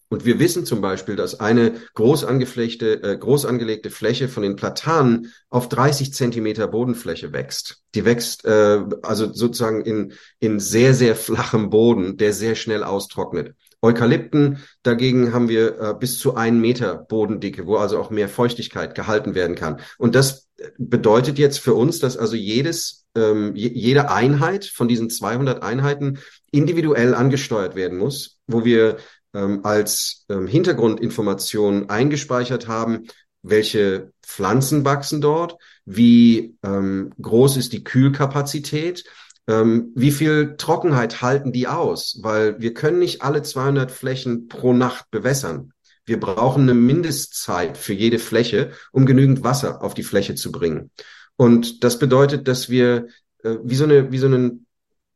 Und 0.09 0.25
wir 0.25 0.39
wissen 0.39 0.65
zum 0.65 0.81
Beispiel, 0.81 1.17
dass 1.17 1.41
eine 1.41 1.75
groß 1.95 2.25
angeflechte, 2.25 3.03
äh, 3.03 3.19
groß 3.19 3.47
angelegte 3.47 3.91
Fläche 3.91 4.29
von 4.29 4.45
den 4.45 4.55
Platanen 4.55 5.33
auf 5.49 5.69
30 5.69 6.15
Zentimeter 6.15 6.69
Bodenfläche 6.69 7.33
wächst. 7.33 7.83
Die 7.97 8.05
wächst 8.05 8.45
äh, 8.45 8.85
also 9.03 9.33
sozusagen 9.33 9.81
in, 9.85 10.13
in 10.39 10.61
sehr, 10.61 10.95
sehr 10.95 11.17
flachem 11.17 11.71
Boden, 11.71 12.17
der 12.17 12.33
sehr 12.33 12.55
schnell 12.55 12.85
austrocknet. 12.85 13.57
Eukalypten 13.85 14.59
dagegen 14.83 15.35
haben 15.35 15.49
wir 15.49 15.79
äh, 15.79 15.95
bis 15.99 16.19
zu 16.19 16.35
einen 16.35 16.61
Meter 16.61 16.97
Bodendicke, 16.97 17.67
wo 17.67 17.77
also 17.77 17.99
auch 17.99 18.11
mehr 18.11 18.29
Feuchtigkeit 18.29 18.95
gehalten 18.95 19.35
werden 19.35 19.55
kann. 19.55 19.81
Und 19.99 20.15
das 20.15 20.49
bedeutet 20.79 21.39
jetzt 21.39 21.59
für 21.59 21.75
uns, 21.75 21.99
dass 21.99 22.17
also 22.17 22.35
jedes, 22.35 23.05
ähm, 23.15 23.55
jede 23.55 24.11
Einheit 24.11 24.65
von 24.65 24.89
diesen 24.89 25.11
200 25.11 25.63
Einheiten 25.63 26.19
individuell 26.51 27.15
angesteuert 27.15 27.77
werden 27.77 27.99
muss, 27.99 28.39
wo 28.47 28.65
wir 28.65 28.97
ähm, 29.35 29.61
als 29.65 30.25
ähm, 30.31 30.47
Hintergrundinformation 30.47 31.91
eingespeichert 31.91 32.69
haben, 32.69 33.09
welche 33.43 34.13
Pflanzen 34.23 34.85
wachsen 34.85 35.21
dort, 35.21 35.57
wie 35.85 36.57
ähm, 36.63 37.13
groß 37.21 37.59
ist 37.59 37.73
die 37.75 37.85
Kühlkapazität, 37.85 39.05
Ähm, 39.47 39.93
wie 39.95 40.11
viel 40.11 40.57
Trockenheit 40.57 41.23
halten 41.23 41.53
die 41.53 41.69
aus? 41.69 42.19
Weil 42.23 42.61
wir 42.61 42.75
können 42.75 42.99
nicht 42.99 43.23
alle 43.23 43.43
200 43.43 43.91
Flächen 43.91 44.49
pro 44.49 44.73
Nacht 44.73 45.11
bewässern. 45.11 45.73
Wir 46.07 46.21
brauchen 46.21 46.63
eine 46.63 46.75
Mindestzeit 46.75 47.79
für 47.79 47.95
jede 47.95 48.19
Fläche, 48.19 48.73
um 48.93 49.07
genügend 49.07 49.43
Wasser 49.43 49.83
auf 49.83 49.95
die 49.95 50.03
Fläche 50.03 50.35
zu 50.35 50.53
bringen. 50.53 50.91
Und 51.37 51.83
das 51.85 51.99
bedeutet, 51.99 52.47
dass 52.49 52.69
wir 52.69 53.09
äh, 53.43 53.57
wie 53.63 53.75
so 53.75 53.85
eine, 53.85 54.13
wie 54.13 54.19
so 54.19 54.27
einen 54.27 54.67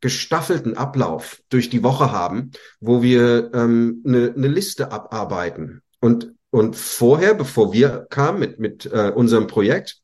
gestaffelten 0.01 0.77
Ablauf 0.77 1.41
durch 1.49 1.71
die 1.71 1.83
Woche 1.83 2.13
haben, 2.13 2.53
wo 2.81 3.03
wir 3.03 3.51
ähm, 3.53 4.03
eine, 4.07 4.33
eine 4.37 4.49
Liste 4.49 4.93
abarbeiten. 4.93 5.83
Und, 6.01 6.33
und 6.51 6.77
vorher, 6.77 7.35
bevor 7.35 7.73
wir 7.73 8.07
kamen 8.09 8.39
mit, 8.39 8.59
mit 8.59 8.87
äh, 8.87 9.11
unserem 9.15 9.47
Projekt, 9.47 10.01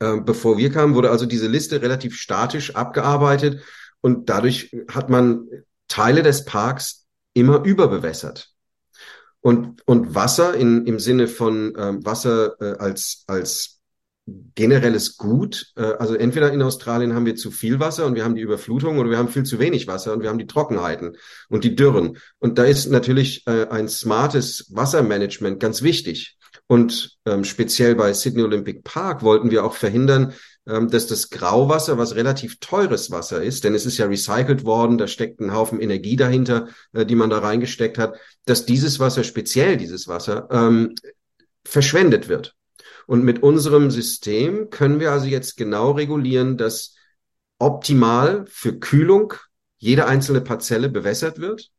äh, 0.00 0.20
bevor 0.20 0.58
wir 0.58 0.70
kamen, 0.70 0.94
wurde 0.94 1.10
also 1.10 1.26
diese 1.26 1.46
Liste 1.46 1.82
relativ 1.82 2.16
statisch 2.16 2.74
abgearbeitet 2.74 3.62
und 4.00 4.28
dadurch 4.28 4.74
hat 4.88 5.08
man 5.10 5.46
Teile 5.88 6.22
des 6.22 6.44
Parks 6.44 7.06
immer 7.34 7.64
überbewässert. 7.64 8.50
Und, 9.40 9.86
und 9.86 10.14
Wasser 10.14 10.54
in, 10.54 10.86
im 10.86 10.98
Sinne 10.98 11.26
von 11.26 11.74
ähm, 11.78 12.04
Wasser 12.04 12.60
äh, 12.60 12.78
als, 12.78 13.24
als 13.26 13.80
generelles 14.54 15.16
Gut. 15.16 15.72
Äh, 15.76 15.82
also 15.82 16.14
entweder 16.14 16.52
in 16.52 16.62
Australien 16.62 17.14
haben 17.14 17.26
wir 17.26 17.36
zu 17.36 17.50
viel 17.50 17.80
Wasser 17.80 18.06
und 18.06 18.14
wir 18.14 18.24
haben 18.24 18.34
die 18.34 18.42
Überflutung 18.42 18.98
oder 18.98 19.10
wir 19.10 19.18
haben 19.18 19.28
viel 19.28 19.44
zu 19.44 19.58
wenig 19.58 19.86
Wasser 19.86 20.12
und 20.12 20.22
wir 20.22 20.28
haben 20.28 20.38
die 20.38 20.46
Trockenheiten 20.46 21.16
und 21.48 21.64
die 21.64 21.74
Dürren. 21.74 22.18
Und 22.38 22.58
da 22.58 22.64
ist 22.64 22.86
natürlich 22.90 23.46
äh, 23.46 23.66
ein 23.68 23.88
smartes 23.88 24.66
Wassermanagement 24.74 25.58
ganz 25.58 25.82
wichtig. 25.82 26.36
Und 26.70 27.18
ähm, 27.26 27.42
speziell 27.42 27.96
bei 27.96 28.12
Sydney 28.12 28.44
Olympic 28.44 28.82
Park 28.84 29.24
wollten 29.24 29.50
wir 29.50 29.64
auch 29.64 29.74
verhindern, 29.74 30.34
ähm, 30.68 30.88
dass 30.88 31.08
das 31.08 31.28
Grauwasser, 31.28 31.98
was 31.98 32.14
relativ 32.14 32.60
teures 32.60 33.10
Wasser 33.10 33.42
ist, 33.42 33.64
denn 33.64 33.74
es 33.74 33.86
ist 33.86 33.98
ja 33.98 34.06
recycelt 34.06 34.64
worden, 34.64 34.96
da 34.96 35.08
steckt 35.08 35.40
ein 35.40 35.52
Haufen 35.52 35.80
Energie 35.80 36.14
dahinter, 36.14 36.68
äh, 36.92 37.04
die 37.04 37.16
man 37.16 37.28
da 37.28 37.40
reingesteckt 37.40 37.98
hat, 37.98 38.14
dass 38.44 38.66
dieses 38.66 39.00
Wasser, 39.00 39.24
speziell 39.24 39.78
dieses 39.78 40.06
Wasser, 40.06 40.46
ähm, 40.52 40.94
verschwendet 41.64 42.28
wird. 42.28 42.54
Und 43.08 43.24
mit 43.24 43.42
unserem 43.42 43.90
System 43.90 44.70
können 44.70 45.00
wir 45.00 45.10
also 45.10 45.26
jetzt 45.26 45.56
genau 45.56 45.90
regulieren, 45.90 46.56
dass 46.56 46.94
optimal 47.58 48.44
für 48.48 48.78
Kühlung 48.78 49.34
jede 49.78 50.06
einzelne 50.06 50.40
Parzelle 50.40 50.88
bewässert 50.88 51.40
wird 51.40 51.72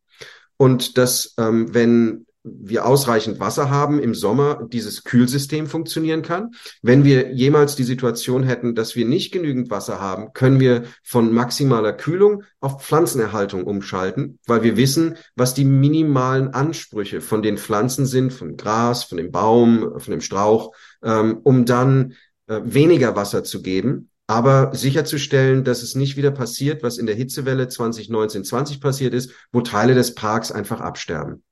und 0.57 0.98
dass, 0.98 1.33
ähm, 1.38 1.74
wenn 1.74 2.25
wir 2.43 2.86
ausreichend 2.86 3.39
Wasser 3.39 3.69
haben 3.69 4.00
im 4.00 4.15
Sommer, 4.15 4.67
dieses 4.71 5.03
Kühlsystem 5.03 5.67
funktionieren 5.67 6.24
kann. 6.24 6.51
Wenn 6.81 7.03
wir 7.03 7.33
jemals 7.33 7.75
die 7.75 7.83
Situation 7.83 8.43
hätten, 8.43 8.74
dass 8.74 8.95
wir 8.95 9.05
nicht 9.05 9.31
genügend 9.31 9.69
Wasser 9.69 10.01
haben, 10.01 10.33
können 10.33 10.60
wir 10.60 10.83
von 11.03 11.31
maximaler 11.33 11.93
Kühlung 11.93 12.43
auf 12.60 12.83
Pflanzenerhaltung 12.83 13.63
umschalten, 13.63 14.39
weil 14.48 14.63
wir 14.63 14.75
wissen, 14.75 15.17
was 15.36 15.53
die 15.53 15.65
minimalen 15.65 16.50
Ansprüche 16.50 17.21
von 17.21 17.41
den 17.41 17.57
Pflanzen 17.57 18.05
sind, 18.05 18.33
von 18.33 18.57
Gras, 18.57 19.03
von 19.03 19.17
dem 19.17 19.31
Baum, 19.31 20.00
von 20.00 20.12
dem 20.12 20.21
Strauch, 20.21 20.74
ähm, 21.03 21.39
um 21.43 21.65
dann 21.65 22.13
äh, 22.48 22.60
weniger 22.63 23.15
Wasser 23.15 23.43
zu 23.43 23.62
geben, 23.62 24.10
aber 24.25 24.74
sicherzustellen, 24.74 25.63
dass 25.63 25.83
es 25.83 25.93
nicht 25.93 26.17
wieder 26.17 26.31
passiert, 26.31 26.81
was 26.81 26.98
in 26.98 27.05
der 27.05 27.15
Hitzewelle 27.15 27.65
2019-20 27.65 28.79
passiert 28.79 29.13
ist, 29.13 29.31
wo 29.51 29.62
Teile 29.62 29.93
des 29.93 30.15
Parks 30.15 30.51
einfach 30.51 30.79
absterben. 30.79 31.43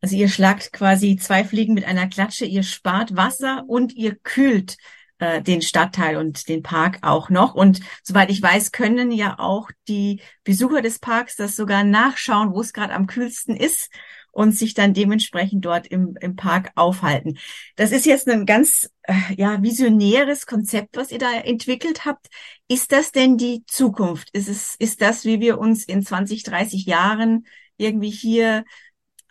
Also 0.00 0.16
ihr 0.16 0.28
schlagt 0.28 0.72
quasi 0.72 1.16
zwei 1.16 1.44
Fliegen 1.44 1.74
mit 1.74 1.84
einer 1.84 2.08
Klatsche, 2.08 2.44
ihr 2.44 2.62
spart 2.62 3.16
Wasser 3.16 3.64
und 3.66 3.94
ihr 3.94 4.16
kühlt 4.16 4.76
äh, 5.18 5.42
den 5.42 5.62
Stadtteil 5.62 6.16
und 6.16 6.48
den 6.48 6.62
Park 6.62 6.98
auch 7.02 7.30
noch. 7.30 7.54
Und 7.54 7.80
soweit 8.02 8.30
ich 8.30 8.42
weiß, 8.42 8.72
können 8.72 9.10
ja 9.10 9.38
auch 9.38 9.70
die 9.88 10.20
Besucher 10.42 10.82
des 10.82 10.98
Parks 10.98 11.36
das 11.36 11.56
sogar 11.56 11.84
nachschauen, 11.84 12.52
wo 12.52 12.60
es 12.60 12.72
gerade 12.72 12.92
am 12.92 13.06
kühlsten 13.06 13.56
ist 13.56 13.90
und 14.34 14.52
sich 14.52 14.74
dann 14.74 14.92
dementsprechend 14.92 15.64
dort 15.64 15.86
im, 15.86 16.16
im 16.20 16.36
Park 16.36 16.72
aufhalten. 16.74 17.38
Das 17.76 17.92
ist 17.92 18.04
jetzt 18.04 18.28
ein 18.28 18.44
ganz 18.44 18.90
äh, 19.04 19.14
ja 19.36 19.62
visionäres 19.62 20.46
Konzept, 20.46 20.96
was 20.96 21.12
ihr 21.12 21.18
da 21.18 21.32
entwickelt 21.32 22.04
habt. 22.04 22.26
Ist 22.68 22.92
das 22.92 23.12
denn 23.12 23.38
die 23.38 23.64
Zukunft? 23.66 24.30
Ist 24.32 24.48
es 24.48 24.74
ist 24.78 25.00
das, 25.00 25.24
wie 25.24 25.40
wir 25.40 25.58
uns 25.58 25.84
in 25.84 26.04
20, 26.04 26.42
30 26.42 26.84
Jahren 26.86 27.46
irgendwie 27.76 28.10
hier 28.10 28.64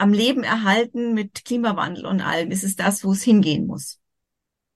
am 0.03 0.11
Leben 0.11 0.43
erhalten 0.43 1.13
mit 1.13 1.45
Klimawandel 1.45 2.05
und 2.05 2.19
allem? 2.19 2.51
Ist 2.51 2.65
es 2.65 2.75
das, 2.75 3.05
wo 3.05 3.13
es 3.13 3.23
hingehen 3.23 3.65
muss? 3.65 3.99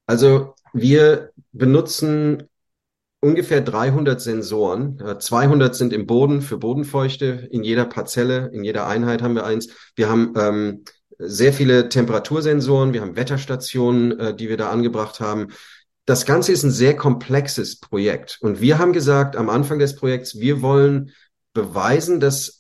Also 0.06 0.56
wir 0.72 1.32
benutzen 1.52 2.44
ungefähr 3.20 3.60
300 3.60 4.22
Sensoren. 4.22 5.04
200 5.20 5.76
sind 5.76 5.92
im 5.92 6.08
Boden 6.08 6.42
für 6.42 6.58
Bodenfeuchte. 6.58 7.50
In 7.52 7.66
jeder 7.66 7.86
Parzelle, 7.86 8.50
in 8.54 8.64
jeder 8.64 8.88
Einheit 8.88 9.22
haben 9.22 9.36
wir 9.36 9.46
eins. 9.46 9.68
Wir 9.96 10.08
haben 10.10 10.34
ähm, 10.38 10.86
sehr 11.20 11.52
viele 11.52 11.90
Temperatursensoren. 11.90 12.94
Wir 12.94 13.02
haben 13.02 13.18
Wetterstationen, 13.18 14.18
äh, 14.18 14.34
die 14.34 14.48
wir 14.48 14.56
da 14.56 14.70
angebracht 14.70 15.20
haben. 15.20 15.50
Das 16.06 16.26
Ganze 16.26 16.54
ist 16.54 16.64
ein 16.64 16.72
sehr 16.72 16.96
komplexes 16.96 17.82
Projekt. 17.82 18.38
Und 18.40 18.62
wir 18.62 18.80
haben 18.80 18.94
gesagt 18.94 19.36
am 19.36 19.50
Anfang 19.50 19.78
des 19.78 19.98
Projekts, 19.98 20.40
wir 20.40 20.62
wollen 20.62 21.12
beweisen, 21.54 22.22
dass 22.22 22.57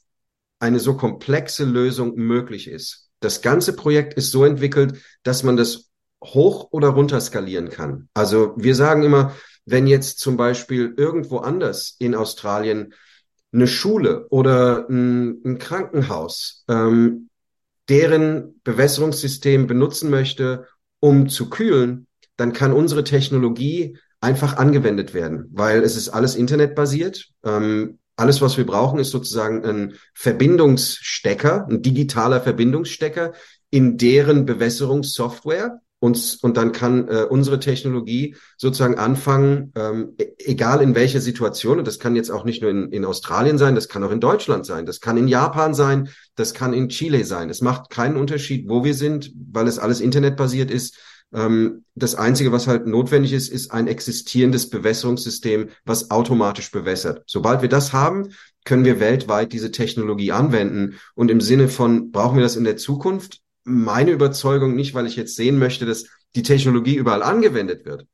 eine 0.59 0.79
so 0.79 0.95
komplexe 0.95 1.65
Lösung 1.65 2.15
möglich 2.15 2.67
ist. 2.67 3.09
Das 3.19 3.41
ganze 3.41 3.73
Projekt 3.73 4.13
ist 4.13 4.31
so 4.31 4.45
entwickelt, 4.45 5.01
dass 5.23 5.43
man 5.43 5.57
das 5.57 5.89
hoch 6.23 6.69
oder 6.71 6.89
runter 6.89 7.19
skalieren 7.21 7.69
kann. 7.69 8.09
Also 8.13 8.53
wir 8.57 8.75
sagen 8.75 9.03
immer, 9.03 9.35
wenn 9.65 9.87
jetzt 9.87 10.19
zum 10.19 10.37
Beispiel 10.37 10.93
irgendwo 10.97 11.39
anders 11.39 11.95
in 11.99 12.15
Australien 12.15 12.93
eine 13.51 13.67
Schule 13.67 14.27
oder 14.29 14.87
ein, 14.89 15.41
ein 15.45 15.57
Krankenhaus 15.57 16.63
ähm, 16.67 17.29
deren 17.89 18.59
Bewässerungssystem 18.63 19.67
benutzen 19.67 20.09
möchte, 20.09 20.67
um 20.99 21.29
zu 21.29 21.49
kühlen, 21.49 22.07
dann 22.35 22.53
kann 22.53 22.73
unsere 22.73 23.03
Technologie 23.03 23.97
einfach 24.19 24.57
angewendet 24.57 25.13
werden, 25.13 25.49
weil 25.53 25.83
es 25.83 25.95
ist 25.95 26.09
alles 26.09 26.35
internetbasiert. 26.35 27.29
Ähm, 27.43 27.99
alles, 28.17 28.41
was 28.41 28.57
wir 28.57 28.65
brauchen, 28.65 28.99
ist 28.99 29.11
sozusagen 29.11 29.63
ein 29.63 29.93
Verbindungsstecker, 30.13 31.67
ein 31.69 31.81
digitaler 31.81 32.41
Verbindungsstecker 32.41 33.33
in 33.69 33.97
deren 33.97 34.45
Bewässerungssoftware. 34.45 35.79
Und, 35.99 36.37
und 36.43 36.57
dann 36.57 36.73
kann 36.73 37.07
äh, 37.07 37.25
unsere 37.27 37.59
Technologie 37.59 38.35
sozusagen 38.55 38.99
anfangen, 38.99 39.73
ähm, 39.75 40.13
e, 40.19 40.27
egal 40.37 40.83
in 40.83 40.93
welcher 40.93 41.21
Situation, 41.21 41.79
und 41.79 41.87
das 41.87 41.97
kann 41.97 42.15
jetzt 42.15 42.29
auch 42.29 42.43
nicht 42.43 42.61
nur 42.61 42.69
in, 42.69 42.91
in 42.91 43.03
Australien 43.03 43.57
sein, 43.57 43.73
das 43.73 43.87
kann 43.87 44.03
auch 44.03 44.11
in 44.11 44.19
Deutschland 44.19 44.67
sein, 44.67 44.85
das 44.85 45.01
kann 45.01 45.17
in 45.17 45.27
Japan 45.27 45.73
sein, 45.73 46.09
das 46.35 46.53
kann 46.53 46.73
in 46.73 46.89
Chile 46.89 47.25
sein. 47.25 47.49
Es 47.49 47.61
macht 47.61 47.89
keinen 47.89 48.15
Unterschied, 48.15 48.69
wo 48.69 48.83
wir 48.83 48.93
sind, 48.93 49.31
weil 49.51 49.67
es 49.67 49.79
alles 49.79 49.99
internetbasiert 49.99 50.69
ist. 50.69 50.97
Ähm, 51.33 51.83
das 51.95 52.15
Einzige, 52.15 52.51
was 52.51 52.67
halt 52.67 52.87
notwendig 52.87 53.33
ist, 53.33 53.49
ist 53.49 53.71
ein 53.71 53.87
existierendes 53.87 54.69
Bewässerungssystem, 54.69 55.69
was 55.85 56.11
automatisch 56.11 56.71
bewässert. 56.71 57.23
Sobald 57.25 57.61
wir 57.61 57.69
das 57.69 57.93
haben, 57.93 58.29
können 58.65 58.85
wir 58.85 58.99
weltweit 58.99 59.53
diese 59.53 59.71
Technologie 59.71 60.31
anwenden. 60.31 60.99
Und 61.15 61.31
im 61.31 61.41
Sinne 61.41 61.69
von, 61.69 62.11
brauchen 62.11 62.37
wir 62.37 62.43
das 62.43 62.55
in 62.55 62.63
der 62.63 62.77
Zukunft? 62.77 63.41
Meine 63.63 64.11
Überzeugung 64.11 64.75
nicht, 64.75 64.93
weil 64.93 65.07
ich 65.07 65.15
jetzt 65.15 65.35
sehen 65.35 65.57
möchte, 65.59 65.85
dass 65.85 66.05
die 66.35 66.43
Technologie 66.43 66.95
überall 66.95 67.23
angewendet 67.23 67.85
wird, 67.85 68.05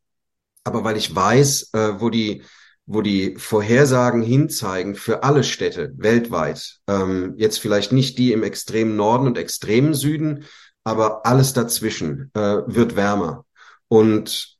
aber 0.63 0.83
weil 0.83 0.97
ich 0.97 1.13
weiß, 1.13 1.71
äh, 1.73 1.99
wo 1.99 2.09
die 2.09 2.43
wo 2.85 3.01
die 3.01 3.35
Vorhersagen 3.37 4.21
hinzeigen 4.21 4.95
für 4.95 5.23
alle 5.23 5.43
Städte 5.43 5.93
weltweit. 5.95 6.79
Ähm, 6.87 7.35
jetzt 7.37 7.59
vielleicht 7.59 7.93
nicht 7.93 8.17
die 8.17 8.33
im 8.33 8.43
extremen 8.43 8.97
Norden 8.97 9.27
und 9.27 9.37
extremen 9.37 9.93
Süden, 9.93 10.43
aber 10.83 11.25
alles 11.25 11.53
dazwischen 11.53 12.31
äh, 12.33 12.61
wird 12.67 12.95
wärmer. 12.95 13.45
Und 13.87 14.57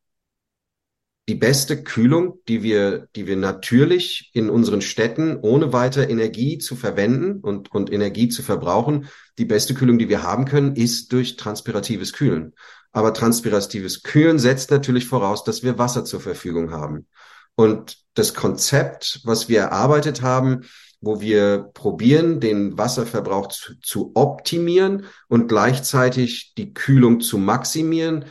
die 1.30 1.36
beste 1.36 1.84
Kühlung, 1.84 2.40
die 2.50 2.64
wir, 2.64 3.08
die 3.16 3.28
wir 3.28 3.38
natürlich 3.38 4.30
in 4.34 4.50
unseren 4.50 4.82
Städten 4.82 5.38
ohne 5.38 5.72
weiter 5.72 6.10
Energie 6.10 6.58
zu 6.58 6.76
verwenden 6.76 7.40
und, 7.40 7.72
und 7.72 7.92
Energie 7.92 8.28
zu 8.28 8.44
verbrauchen, 8.44 9.08
die 9.38 9.46
beste 9.46 9.74
Kühlung, 9.74 9.98
die 9.98 10.10
wir 10.10 10.24
haben 10.24 10.46
können, 10.46 10.76
ist 10.76 11.14
durch 11.14 11.38
transpiratives 11.38 12.12
Kühlen. 12.12 12.54
Aber 12.92 13.14
transpiratives 13.14 14.04
Kühlen 14.04 14.38
setzt 14.38 14.70
natürlich 14.70 15.06
voraus, 15.06 15.46
dass 15.46 15.64
wir 15.64 15.78
Wasser 15.78 16.04
zur 16.04 16.20
Verfügung 16.20 16.72
haben. 16.72 17.08
Und 17.56 17.98
das 18.16 18.34
Konzept, 18.34 19.22
was 19.24 19.48
wir 19.48 19.62
erarbeitet 19.62 20.22
haben, 20.22 20.66
wo 21.04 21.20
wir 21.20 21.70
probieren, 21.74 22.40
den 22.40 22.78
Wasserverbrauch 22.78 23.48
zu, 23.50 23.80
zu 23.82 24.12
optimieren 24.16 25.06
und 25.28 25.48
gleichzeitig 25.48 26.54
die 26.58 26.74
Kühlung 26.74 27.20
zu 27.20 27.38
maximieren, 27.38 28.26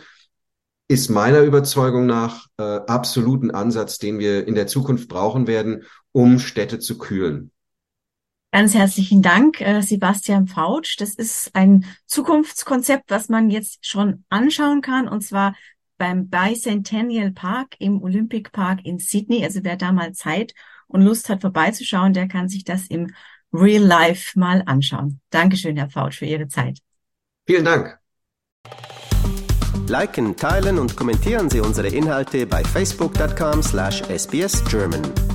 ist 0.89 1.11
meiner 1.11 1.41
Überzeugung 1.41 2.07
nach 2.07 2.47
äh, 2.59 2.63
absolut 2.63 3.43
ein 3.43 3.51
Ansatz, 3.51 3.99
den 3.99 4.19
wir 4.19 4.47
in 4.47 4.55
der 4.55 4.67
Zukunft 4.67 5.09
brauchen 5.09 5.47
werden, 5.47 5.85
um 6.13 6.39
Städte 6.39 6.79
zu 6.79 6.99
kühlen. 6.99 7.51
Ganz 8.53 8.75
herzlichen 8.75 9.23
Dank, 9.23 9.61
äh, 9.61 9.81
Sebastian 9.81 10.47
Fautsch. 10.47 10.97
Das 10.99 11.15
ist 11.15 11.51
ein 11.55 11.87
Zukunftskonzept, 12.07 13.11
was 13.11 13.29
man 13.29 13.51
jetzt 13.51 13.87
schon 13.87 14.25
anschauen 14.29 14.83
kann, 14.83 15.09
und 15.09 15.23
zwar 15.23 15.55
beim 15.99 16.29
Bicentennial 16.29 17.33
Park 17.33 17.77
im 17.79 18.03
Olympic 18.03 18.51
Park 18.51 18.81
in 18.85 18.99
Sydney. 18.99 19.45
Also 19.45 19.61
wer 19.63 19.77
da 19.77 19.93
mal 19.93 20.13
Zeit 20.13 20.53
und 20.93 21.03
Lust 21.03 21.29
hat 21.29 21.41
vorbeizuschauen, 21.41 22.13
der 22.13 22.29
kann 22.29 22.49
sich 22.49 22.63
das 22.65 22.87
im 22.87 23.13
Real 23.53 23.83
Life 23.83 24.39
mal 24.39 24.63
anschauen. 24.67 25.21
Dankeschön, 25.31 25.77
Herr 25.77 25.91
Faut, 25.91 26.15
für 26.15 26.27
Ihre 26.27 26.47
Zeit. 26.49 26.79
Vielen 27.47 27.65
Dank. 27.65 27.99
Liken, 29.89 30.37
teilen 30.37 30.79
und 30.79 30.97
kommentieren 30.97 31.51
Sie 31.51 31.59
unsere 31.61 31.89
Inhalte 31.89 32.47
bei 32.47 32.63
facebook.com/sbsgerman. 32.65 35.32